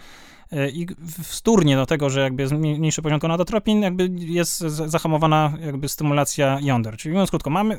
i 0.72 0.86
wtórnie 1.22 1.76
do 1.76 1.86
tego, 1.86 2.10
że 2.10 2.20
jakby 2.20 2.42
jest 2.42 2.54
mniejszy 2.54 3.02
poziom 3.02 3.18
gonadotropin, 3.18 3.82
jakby 3.82 4.10
jest 4.18 4.58
zahamowana 4.60 5.52
jakby 5.60 5.88
stymulacja 5.88 6.58
jąder. 6.62 6.96
Czyli 6.96 7.12
mówiąc 7.12 7.30
krótko, 7.30 7.50
mamy, 7.50 7.78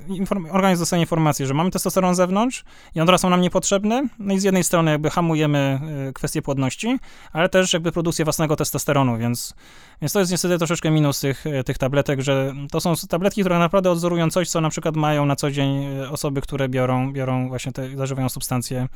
organizm 0.51 0.81
dostaje 0.81 1.01
informację, 1.01 1.47
że 1.47 1.53
mamy 1.53 1.71
testosteron 1.71 2.15
z 2.15 2.17
zewnątrz, 2.17 2.63
jądra 2.95 3.17
są 3.17 3.29
nam 3.29 3.41
niepotrzebne, 3.41 4.07
no 4.19 4.33
i 4.33 4.39
z 4.39 4.43
jednej 4.43 4.63
strony 4.63 4.91
jakby 4.91 5.09
hamujemy 5.09 5.79
e, 6.09 6.13
kwestię 6.13 6.41
płodności, 6.41 6.97
ale 7.33 7.49
też 7.49 7.73
jakby 7.73 7.91
produkcję 7.91 8.25
własnego 8.25 8.55
testosteronu, 8.55 9.17
więc, 9.17 9.53
więc 10.01 10.13
to 10.13 10.19
jest 10.19 10.31
niestety 10.31 10.57
troszeczkę 10.57 10.91
minus 10.91 11.19
tych, 11.19 11.47
e, 11.47 11.63
tych 11.63 11.77
tabletek, 11.77 12.21
że 12.21 12.53
to 12.71 12.81
są 12.81 12.93
tabletki, 13.09 13.41
które 13.41 13.59
naprawdę 13.59 13.91
odzorują 13.91 14.29
coś, 14.29 14.49
co 14.49 14.61
na 14.61 14.69
przykład 14.69 14.95
mają 14.95 15.25
na 15.25 15.35
co 15.35 15.51
dzień 15.51 15.99
osoby, 16.09 16.41
które 16.41 16.69
biorą, 16.69 17.13
biorą 17.13 17.47
właśnie 17.47 17.71
te, 17.71 17.97
zażywają 17.97 18.29
substancje 18.29 18.87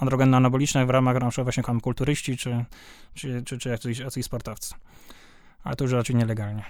androgenne-anaboliczne 0.00 0.86
w 0.86 0.90
ramach 0.90 1.20
na 1.20 1.30
przykład 1.30 1.44
właśnie 1.44 1.80
kulturyści, 1.82 2.36
czy, 2.36 2.64
czy, 3.18 3.42
czy, 3.44 3.58
czy 3.58 3.68
jacyś, 3.68 3.98
jacyś 3.98 4.24
sportowcy. 4.24 4.74
Ale 5.64 5.76
to 5.76 5.84
już 5.84 5.92
raczej 5.92 6.16
nielegalnie. 6.16 6.62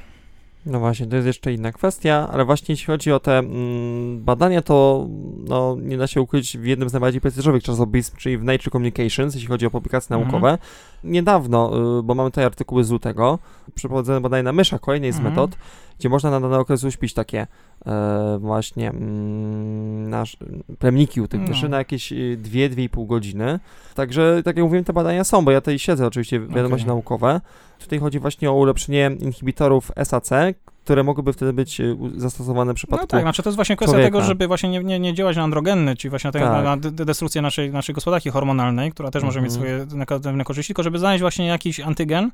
No 0.67 0.79
właśnie, 0.79 1.07
to 1.07 1.17
jest 1.17 1.27
jeszcze 1.27 1.53
inna 1.53 1.73
kwestia, 1.73 2.29
ale 2.33 2.45
właśnie 2.45 2.73
jeśli 2.73 2.87
chodzi 2.87 3.13
o 3.13 3.21
te 3.21 3.39
mm, 3.39 4.25
badania, 4.25 4.63
to 4.63 5.07
no, 5.49 5.77
nie 5.81 5.99
da 5.99 6.07
się 6.07 6.21
ukryć 6.21 6.59
w 6.59 6.65
jednym 6.65 6.89
z 6.89 6.93
najbardziej 6.93 7.21
prestiżowych 7.21 7.63
czasopism, 7.63 8.17
czyli 8.17 8.39
w 8.39 8.45
Nature 8.45 8.73
Communications, 8.73 9.35
jeśli 9.35 9.49
chodzi 9.49 9.67
o 9.67 9.71
publikacje 9.71 10.17
Mhm. 10.17 10.33
naukowe. 10.33 10.59
Niedawno, 11.05 11.71
y, 11.99 12.03
bo 12.03 12.15
mamy 12.15 12.31
tutaj 12.31 12.45
artykuły 12.45 12.85
z 12.85 12.91
lutego, 12.91 13.39
przeprowadzone 13.75 14.21
badania 14.21 14.43
na 14.43 14.53
myszach, 14.53 14.81
kolejnej 14.81 15.13
z 15.13 15.17
Mhm. 15.17 15.35
metod, 15.35 15.57
gdzie 15.99 16.09
można 16.09 16.31
na 16.31 16.41
dany 16.41 16.57
okres 16.59 16.85
uśpić 16.85 17.15
takie 17.15 17.47
e, 17.87 18.39
właśnie 18.41 18.91
mm, 18.91 20.11
nasz, 20.11 20.37
plemniki 20.79 21.21
u 21.21 21.29
tych 21.29 21.41
No. 21.41 21.49
myszy 21.49 21.69
na 21.69 21.79
jakieś 21.79 22.13
2-2,5 22.43 23.07
godziny. 23.07 23.61
Także, 23.95 24.43
tak 24.45 24.57
jak 24.57 24.65
mówiłem, 24.65 24.85
te 24.85 24.93
badania 24.93 25.25
są, 25.25 25.45
bo 25.45 25.51
ja 25.51 25.61
tutaj 25.61 25.79
śledzę 25.79 26.07
oczywiście 26.07 26.41
wiadomości 26.41 26.85
Okej. 26.85 26.95
naukowe. 26.95 27.41
Tutaj 27.79 27.99
chodzi 27.99 28.19
właśnie 28.19 28.51
o 28.51 28.55
ulepszenie 28.55 29.11
inhibitorów 29.21 29.93
SAC, 30.05 30.31
które 30.89 31.05
mogłyby 31.05 31.33
wtedy 31.33 31.53
być 31.53 31.81
u- 31.81 32.21
zastosowane 32.21 32.73
w 32.73 32.77
przypadku... 32.77 33.03
No 33.03 33.07
tak, 33.07 33.23
znaczy 33.23 33.43
to 33.43 33.49
jest 33.51 33.57
właśnie 33.57 33.77
kwestia 33.77 33.93
człowieka. 33.93 34.07
tego, 34.19 34.25
żeby 34.25 34.47
właśnie 34.47 34.69
nie, 34.69 34.81
nie, 34.85 34.99
nie 35.01 35.15
działać 35.15 35.37
na 35.37 35.43
androgenny, 35.43 35.97
czyli 35.97 36.11
właśnie 36.11 36.31
na, 36.35 36.41
Tak. 36.41 36.65
na 36.65 36.77
de- 36.77 37.05
destrukcję 37.05 37.43
naszej, 37.43 37.73
naszej 37.73 37.95
gospodarki 37.95 38.31
hormonalnej, 38.31 38.93
która 38.93 39.11
też 39.11 39.23
może 39.23 39.41
mieć 39.41 39.53
Mhm. 39.55 39.81
swoje 39.81 39.99
negatywne 39.99 40.45
korzyści, 40.45 40.71
tylko 40.71 40.83
żeby 40.83 40.99
znaleźć 40.99 41.21
właśnie 41.21 41.47
jakiś 41.47 41.81
antygen, 41.81 42.31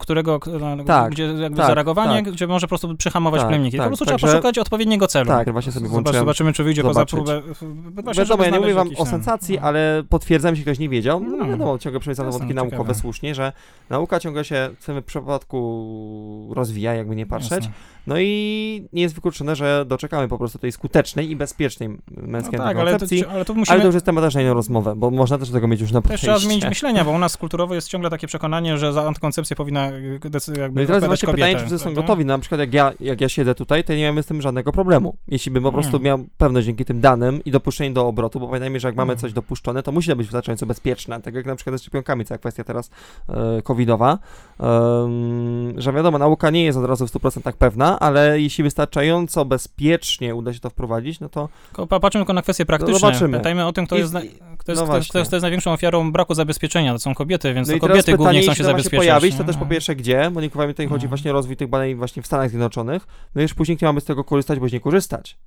którego, 0.00 0.40
Tak, 0.86 1.10
gdzie 1.12 1.22
jakby 1.24 1.56
tak, 1.58 1.66
zareagowanie, 1.66 2.22
tak. 2.24 2.34
gdzie 2.34 2.46
może 2.46 2.66
po 2.66 2.68
prostu 2.68 2.96
przyhamować 2.96 3.40
Tak, 3.40 3.48
plemniki. 3.48 3.76
tak, 3.76 3.84
po 3.86 3.88
prostu 3.90 4.04
trzeba 4.04 4.18
poszukać 4.18 4.58
odpowiedniego 4.58 5.06
celu. 5.06 5.26
Tak, 5.26 5.52
właśnie 5.52 5.72
sobie 5.72 5.88
włączyłem. 5.88 6.18
zobaczymy, 6.20 6.52
czy 6.52 6.64
wyjdzie 6.64 6.82
zobaczyć. 6.82 7.18
poza 7.20 7.40
próbę. 7.40 8.02
Właśnie, 8.02 8.22
Wiadomo, 8.24 8.44
ja 8.44 8.50
nie 8.50 8.60
mówię 8.60 8.74
wam 8.74 8.86
jakiś 8.88 9.00
o 9.00 9.06
sensacji, 9.06 9.56
no. 9.60 9.62
ale 9.66 10.02
potwierdzam, 10.08 10.50
jeśli 10.50 10.64
ktoś 10.64 10.78
nie 10.78 10.88
wiedział. 10.88 11.20
No 11.20 11.36
No. 11.36 11.46
wiadomo, 11.46 11.78
ciągle 11.78 12.00
Jasne, 12.06 12.24
wątki 12.30 12.54
naukowe 12.54 12.76
ciekawe. 12.76 12.94
słusznie, 12.94 13.34
że 13.34 13.52
nauka 13.90 14.20
ciągle 14.20 14.44
się 14.44 14.70
w 14.80 14.86
tym 14.86 15.02
przypadku 15.02 16.50
rozwija, 16.56 16.94
jakby 16.94 17.16
nie 17.16 17.26
patrzeć. 17.26 17.50
Jasne. 17.50 17.72
No 18.06 18.14
i 18.18 18.88
nie 18.92 19.02
jest 19.02 19.14
wykluczone, 19.14 19.56
że 19.56 19.84
doczekamy 19.88 20.28
po 20.28 20.38
prostu 20.38 20.58
tej 20.58 20.72
skutecznej 20.72 21.30
i 21.30 21.36
bezpiecznej 21.36 21.88
męskiej 22.10 22.58
No 22.58 22.64
tak, 22.64 22.76
ale 22.76 22.98
to, 22.98 23.06
ale 23.30 23.44
to 23.44 23.52
Ale 23.52 23.58
musimy... 23.58 23.80
to 23.80 23.86
już 23.86 23.94
jest 23.94 24.06
temat 24.06 24.24
też 24.24 24.34
na 24.34 24.40
inną 24.42 24.54
rozmowę, 24.54 24.94
bo 24.96 25.10
można 25.10 25.38
też 25.38 25.48
do 25.48 25.54
tego 25.54 25.68
mieć 25.68 25.80
już 25.80 25.92
na 25.92 26.00
Też 26.00 26.02
podejście. 26.02 26.26
trzeba 26.26 26.38
zmienić 26.38 26.64
myślenie, 26.64 27.04
bo 27.04 27.10
u 27.10 27.18
nas 27.18 27.36
kulturowo 27.36 27.74
jest 27.74 27.88
ciągle 27.88 28.10
takie 28.10 28.26
przekonanie, 28.26 28.78
że 28.78 28.92
za 28.92 29.06
antykoncepcję 29.06 29.39
powinna 29.56 29.90
y, 29.92 30.20
decy- 30.30 30.58
jakby 30.60 30.76
No 30.80 30.84
i 30.84 30.86
teraz 30.86 31.04
właśnie 31.04 31.28
pytanie, 31.28 31.52
czy 31.52 31.58
wszyscy 31.60 31.78
są 31.78 31.82
prawda? 31.84 32.00
gotowi. 32.02 32.24
Na 32.24 32.38
przykład 32.38 32.60
jak 32.60 32.74
ja, 32.74 32.92
jak 33.00 33.20
ja 33.20 33.28
siedzę 33.28 33.54
tutaj, 33.54 33.84
to 33.84 33.94
nie 33.94 34.06
mamy 34.08 34.22
z 34.22 34.26
tym 34.26 34.42
żadnego 34.42 34.72
problemu. 34.72 35.16
Jeśli 35.28 35.52
bym 35.52 35.62
po 35.62 35.72
prostu 35.72 35.96
Nie. 35.98 36.04
miał 36.04 36.18
pewność 36.38 36.66
dzięki 36.66 36.84
tym 36.84 37.00
danym 37.00 37.44
i 37.44 37.50
dopuszczenie 37.50 37.90
do 37.90 38.06
obrotu, 38.06 38.40
bo 38.40 38.46
pamiętajmy, 38.46 38.80
że 38.80 38.88
jak 38.88 38.96
mamy 38.96 39.12
Mhm. 39.12 39.18
coś 39.20 39.32
dopuszczone, 39.32 39.82
to 39.82 39.92
musi 39.92 40.08
to 40.10 40.16
być 40.16 40.26
wystarczająco 40.26 40.66
bezpieczne. 40.66 41.20
Tak 41.20 41.34
jak 41.34 41.46
na 41.46 41.56
przykład 41.56 41.74
ze 41.74 41.78
szczepionkami, 41.78 42.24
cała 42.24 42.38
kwestia 42.38 42.64
teraz 42.64 42.90
e, 43.28 43.62
covidowa, 43.62 44.18
Em, 44.60 45.80
że 45.80 45.92
wiadomo, 45.92 46.18
nauka 46.18 46.50
nie 46.50 46.64
jest 46.64 46.78
od 46.78 46.84
razu 46.84 47.06
w 47.06 47.10
100% 47.10 47.52
pewna, 47.58 47.98
ale 48.00 48.40
jeśli 48.40 48.64
wystarczająco 48.64 49.44
bezpiecznie 49.44 50.34
uda 50.34 50.52
się 50.54 50.60
to 50.60 50.70
wprowadzić, 50.70 51.20
no 51.20 51.28
to 51.28 51.48
Patrzmy 51.88 52.20
tylko 52.20 52.32
na 52.32 52.42
kwestie 52.42 52.66
praktyczne. 52.66 52.98
zobaczymy. 53.00 53.28
Pamiętajmy 53.30 53.66
o 53.66 53.72
tym, 53.72 53.86
kto 53.86 53.96
I- 53.96 53.98
jest, 53.98 54.14
kto, 54.60 54.72
jest, 54.72 54.82
no 54.82 54.88
kto, 54.88 55.00
kto, 55.00 55.22
kto 55.24 55.36
jest 55.36 55.42
największą 55.42 55.72
ofiarą 55.72 56.12
braku 56.12 56.34
zabezpieczenia. 56.34 56.92
To 56.92 56.98
są 56.98 57.14
kobiety, 57.14 57.54
więc 57.54 57.68
No 57.68 57.74
to 57.74 57.80
kobiety 57.88 58.16
głównie 58.16 58.38
chcą 58.38 58.44
się 58.44 58.50
ma 58.50 58.54
się 58.54 58.64
zabezpieczyć. 58.64 58.98
pojawić, 58.98 59.34
to 59.34 59.42
nie? 59.42 59.46
też 59.46 59.56
po 59.56 59.66
pierwsze 59.66 59.96
gdzie, 59.96 60.30
bo 60.32 60.40
nie 60.40 60.46
ukrywajmy, 60.46 60.74
tutaj 60.74 60.86
chodzi 60.86 61.04
No. 61.04 61.08
właśnie 61.08 61.30
o 61.30 61.34
rozwój 61.34 61.56
tych 61.56 61.68
badań 61.68 61.94
właśnie 61.94 62.22
w 62.22 62.26
Stanach 62.26 62.48
Zjednoczonych, 62.50 63.06
no 63.34 63.40
i 63.40 63.42
już 63.42 63.54
później, 63.54 63.76
gdzie 63.76 63.86
mamy 63.86 64.00
z 64.00 64.04
tego 64.04 64.24
korzystać, 64.24 64.58
bądź 64.58 64.72
nie 64.72 64.80
korzystać. 64.80 65.38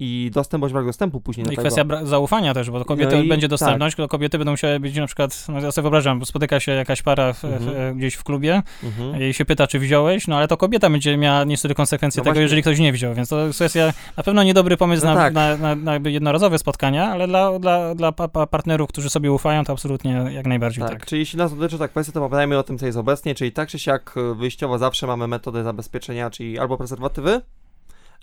I 0.00 0.30
dostęp 0.34 0.60
bądź 0.60 0.72
brak 0.72 0.84
dostępu 0.84 1.20
później 1.20 1.46
No 1.46 1.52
I 1.52 1.56
kwestia 1.56 1.84
zaufania 2.02 2.54
też, 2.54 2.70
bo 2.70 2.78
do 2.78 2.84
kobiety 2.84 3.16
No 3.16 3.22
i 3.22 3.28
będzie 3.28 3.46
tak. 3.46 3.50
dostępność, 3.50 3.96
to 3.96 4.08
kobiety 4.08 4.38
będą 4.38 4.50
musiały 4.50 4.80
być 4.80 4.96
na 4.96 5.06
przykład, 5.06 5.44
no 5.48 5.60
ja 5.60 5.72
sobie 5.72 5.82
wyobrażam, 5.82 6.18
bo 6.18 6.26
spotyka 6.26 6.60
się 6.60 6.72
jakaś 6.72 7.02
para 7.02 7.32
w, 7.32 7.44
Mhm. 7.44 7.94
w, 7.94 7.98
gdzieś 7.98 8.14
w 8.14 8.24
klubie, 8.24 8.62
Mhm. 8.84 9.20
jej 9.20 9.32
się 9.34 9.44
pyta, 9.44 9.66
czy 9.66 9.78
wziąłeś, 9.78 10.28
no 10.28 10.36
ale 10.36 10.48
to 10.48 10.56
kobieta 10.56 10.90
będzie 10.90 11.16
miała 11.16 11.44
niestety 11.44 11.74
konsekwencje 11.74 12.20
No 12.20 12.24
tego, 12.24 12.32
właśnie. 12.32 12.42
jeżeli 12.42 12.62
ktoś 12.62 12.78
nie 12.78 12.92
wziął, 12.92 13.14
więc 13.14 13.28
to 13.28 13.46
jest 13.46 13.58
kwestia, 13.58 13.92
na 14.16 14.22
pewno 14.22 14.42
niedobry 14.42 14.76
pomysł 14.76 15.04
No 15.06 15.14
na, 15.14 15.20
tak. 15.20 15.34
na, 15.34 15.56
na, 15.56 15.74
na 15.74 15.92
jakby 15.92 16.12
jednorazowe 16.12 16.58
spotkania, 16.58 17.06
ale 17.10 17.26
dla, 17.28 17.58
dla, 17.58 17.94
dla 17.94 18.12
pa, 18.12 18.28
pa 18.28 18.46
partnerów, 18.46 18.88
którzy 18.88 19.10
sobie 19.10 19.32
ufają, 19.32 19.64
to 19.64 19.72
absolutnie 19.72 20.12
jak 20.30 20.46
najbardziej 20.46 20.84
tak. 20.84 20.92
Tak, 20.92 21.06
czyli 21.06 21.18
jeśli 21.20 21.38
nas 21.38 21.56
dotyczy 21.56 21.78
ta 21.78 21.88
kwestia, 21.88 22.12
to 22.12 22.20
pamiętajmy 22.20 22.58
o 22.58 22.62
tym, 22.62 22.78
co 22.78 22.86
jest 22.86 22.98
obecnie, 22.98 23.34
czyli 23.34 23.52
tak 23.52 23.68
czy 23.68 23.78
siak 23.78 24.14
y, 24.16 24.34
wyjściowo 24.34 24.78
zawsze 24.78 25.06
mamy 25.06 25.28
metodę 25.28 25.64
zabezpieczenia, 25.64 26.30
czyli 26.30 26.58
albo 26.58 26.76
prezerwatywy, 26.76 27.40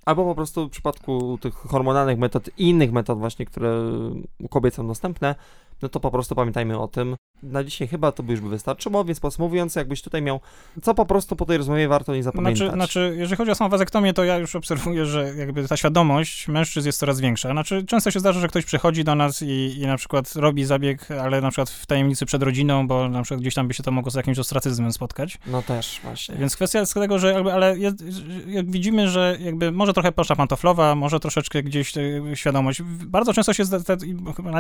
albo 0.06 0.26
po 0.26 0.36
prostu 0.36 0.68
w 0.68 0.72
przypadku 0.72 1.38
tych 1.42 1.54
hormonalnych 1.54 2.18
metod 2.20 2.50
i 2.58 2.70
innych 2.70 2.92
metod 2.92 3.20
właśnie, 3.20 3.46
które 3.46 3.92
u 4.40 4.50
kobiet 4.50 4.76
są 4.76 4.88
dostępne, 4.88 5.36
no 5.82 5.90
to 5.90 6.00
po 6.00 6.12
prostu 6.12 6.36
pamiętajmy 6.36 6.80
o 6.80 6.88
tym. 6.88 7.16
Na 7.44 7.64
dzisiaj 7.64 7.88
chyba 7.88 8.12
to 8.12 8.24
by 8.24 8.32
już 8.32 8.42
by 8.42 8.50
wystarczyło, 8.50 9.06
więc 9.06 9.20
podsumowując, 9.20 9.76
jakbyś 9.76 10.02
tutaj 10.02 10.22
miał, 10.22 10.40
co 10.82 10.94
po 10.94 11.06
prostu 11.06 11.36
po 11.36 11.46
tej 11.46 11.58
rozmowie 11.58 11.88
warto 11.88 12.16
nie 12.16 12.24
zapamiętać. 12.24 12.58
Znaczy, 12.58 12.76
znaczy, 12.76 13.16
jeżeli 13.18 13.38
chodzi 13.38 13.52
o 13.52 13.56
samą 13.56 13.70
wazektomię, 13.70 14.14
to 14.14 14.24
ja 14.24 14.38
już 14.38 14.56
obserwuję, 14.56 15.06
że 15.06 15.34
jakby 15.36 15.68
ta 15.68 15.78
świadomość 15.78 16.48
mężczyzn 16.48 16.88
jest 16.88 17.00
coraz 17.00 17.20
większa. 17.20 17.52
Znaczy, 17.52 17.84
często 17.84 18.12
się 18.12 18.20
zdarza, 18.20 18.40
że 18.40 18.48
ktoś 18.48 18.66
przychodzi 18.66 19.04
do 19.04 19.16
nas 19.16 19.42
i, 19.42 19.76
i 19.78 19.88
na 19.88 19.98
przykład 19.98 20.36
robi 20.36 20.66
zabieg, 20.66 21.12
ale 21.12 21.42
na 21.42 21.50
przykład 21.50 21.70
w 21.70 21.86
tajemnicy 21.86 22.26
przed 22.26 22.44
rodziną, 22.44 22.88
bo 22.88 23.10
na 23.10 23.24
przykład 23.24 23.42
gdzieś 23.42 23.54
tam 23.54 23.68
by 23.68 23.74
się 23.74 23.84
to 23.84 23.92
mogło 23.92 24.12
z 24.12 24.16
jakimś 24.16 24.40
ostracyzmem 24.40 24.94
spotkać. 24.94 25.38
No 25.48 25.62
też 25.62 26.00
właśnie. 26.04 26.36
Więc 26.36 26.56
kwestia 26.56 26.80
jest 26.80 26.94
tego, 26.94 27.20
że 27.20 27.34
jakby, 27.34 27.54
ale 27.54 27.78
jest, 27.78 28.04
jak 28.48 28.72
widzimy, 28.72 29.10
że 29.10 29.38
jakby 29.40 29.72
może 29.72 29.94
trochę 29.94 30.12
poszła 30.12 30.36
pantoflowa, 30.36 30.96
może 30.96 31.20
troszeczkę 31.20 31.64
gdzieś 31.64 31.98
e, 31.98 32.02
świadomość. 32.34 32.82
Bardzo 33.06 33.34
często 33.34 33.54
się 33.54 33.66
zda, 33.66 33.80
te, 33.80 33.98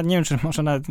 nie 0.03 0.15
wiem, 0.15 0.23
czy 0.23 0.37
może 0.43 0.63
nawet, 0.63 0.83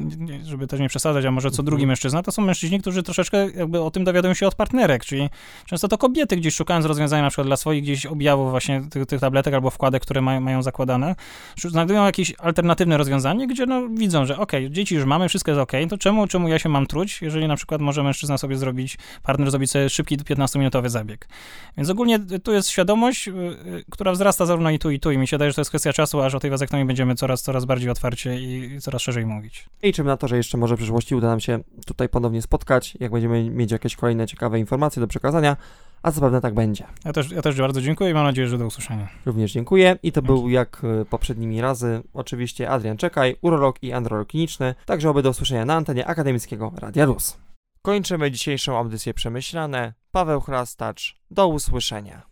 żeby 0.45 0.67
też 0.67 0.81
nie 0.81 0.89
przesadzać, 0.89 1.25
a 1.25 1.31
może 1.31 1.51
co 1.51 1.63
Mhm. 1.63 1.78
drugi 1.79 1.87
mężczyzna, 1.87 2.23
to 2.23 2.33
są 2.33 2.43
mężczyźni, 2.43 2.81
którzy 2.81 3.03
troszeczkę 3.03 3.51
jakby 3.51 3.81
o 3.81 3.91
tym 3.91 4.05
dowiadują 4.05 4.35
się 4.35 4.47
od 4.47 4.55
partnerek, 4.55 5.05
czyli 5.05 5.31
często 5.67 5.89
to 5.89 5.99
kobiety 5.99 6.37
gdzieś 6.37 6.55
szukając 6.55 6.87
rozwiązania 6.87 7.23
na 7.23 7.29
przykład 7.29 7.47
dla 7.47 7.57
swoich 7.57 7.83
gdzieś 7.83 8.07
objawów 8.07 8.51
właśnie 8.51 8.83
tych, 8.91 9.07
tych 9.07 9.21
tabletek 9.21 9.55
albo 9.55 9.71
wkładek, 9.71 10.03
które 10.03 10.21
mają, 10.21 10.41
mają 10.41 10.63
zakładane, 10.63 11.15
znajdują 11.57 12.05
jakieś 12.05 12.35
alternatywne 12.39 12.97
rozwiązanie, 12.97 13.47
gdzie 13.47 13.67
no 13.67 13.89
widzą, 13.89 14.27
że 14.27 14.39
okej, 14.39 14.71
dzieci 14.71 14.95
już 14.95 15.05
mamy, 15.05 15.29
wszystko 15.29 15.51
jest 15.51 15.61
okej, 15.61 15.87
to 15.89 15.99
czemu, 15.99 16.27
czemu 16.27 16.49
ja 16.49 16.59
się 16.59 16.69
mam 16.69 16.87
truć, 16.87 17.23
jeżeli 17.23 17.49
na 17.49 17.57
przykład 17.57 17.81
może 17.81 18.03
mężczyzna 18.03 18.39
sobie 18.39 18.57
zrobić, 18.57 18.99
partner 19.23 19.51
zrobić 19.51 19.71
sobie 19.71 19.89
szybki 19.89 20.19
15-minutowy 20.19 20.89
zabieg. 20.89 21.29
Więc 21.77 21.91
ogólnie 21.91 22.19
tu 22.19 22.53
jest 22.53 22.69
świadomość, 22.69 23.29
y, 23.29 23.33
y, 23.33 23.85
która 23.91 24.13
wzrasta 24.13 24.47
zarówno 24.47 24.71
i 24.71 24.79
tu, 24.79 24.91
i 24.91 25.01
tu. 25.01 25.11
I 25.11 25.19
mi 25.19 25.27
się 25.27 25.37
wydaje, 25.37 25.51
że 25.51 25.55
to 25.55 25.61
jest 25.61 25.71
kwestia 25.71 25.93
czasu, 25.93 26.21
aż 26.21 26.35
o 26.35 26.41
tej 26.41 26.51
wazektomii 26.51 26.87
będziemy 26.87 27.15
coraz, 27.15 27.43
coraz 27.43 27.65
bardziej 27.65 27.91
otwarcie 27.91 28.41
i 28.41 28.59
i 28.79 28.81
coraz 28.81 29.03
szerzej 29.03 29.27
mówić. 29.27 29.69
Liczymy 29.83 30.09
na 30.09 30.17
to, 30.17 30.29
że 30.29 30.37
jeszcze 30.37 30.59
może 30.59 30.75
w 30.75 30.79
przyszłości 30.79 31.15
uda 31.15 31.29
nam 31.29 31.41
się 31.41 31.59
tutaj 31.87 32.09
ponownie 32.09 32.43
spotkać, 32.43 32.97
jak 33.01 33.13
będziemy 33.13 33.51
mieć 33.51 33.73
jakieś 33.73 33.97
kolejne 33.97 34.27
ciekawe 34.27 34.59
informacje 34.59 35.01
do 35.01 35.07
przekazania, 35.07 35.57
a 36.03 36.11
zapewne 36.11 36.41
tak 36.41 36.55
będzie. 36.55 36.85
Ja 37.05 37.13
też, 37.13 37.31
ja 37.31 37.43
też 37.43 37.57
bardzo 37.61 37.81
dziękuję 37.81 38.11
i 38.11 38.15
mam 38.15 38.25
nadzieję, 38.25 38.49
że 38.49 38.59
do 38.59 38.67
usłyszenia. 38.67 39.09
Również 39.27 39.53
dziękuję 39.53 39.99
i 40.03 40.13
to 40.13 40.21
Dzięki. 40.21 40.27
był 40.27 40.49
jak 40.49 40.85
y, 40.85 41.05
poprzednimi 41.05 41.61
razy 41.61 42.03
oczywiście 42.15 42.71
Adrian 42.71 42.97
Czekaj, 42.97 43.37
urolog 43.43 43.83
i 43.83 43.93
androlog 43.93 44.29
kliniczny, 44.29 44.75
także 44.87 45.11
oby 45.11 45.23
do 45.23 45.31
usłyszenia 45.31 45.65
na 45.65 45.75
antenie 45.75 46.07
akademickiego 46.07 46.73
Radia 46.77 47.05
Rus. 47.05 47.39
Kończymy 47.83 48.31
dzisiejszą 48.31 48.79
audycję 48.79 49.15
Przemyślane. 49.15 49.95
Paweł 50.13 50.41
Chrastacz, 50.41 51.21
do 51.31 51.49
usłyszenia. 51.49 52.28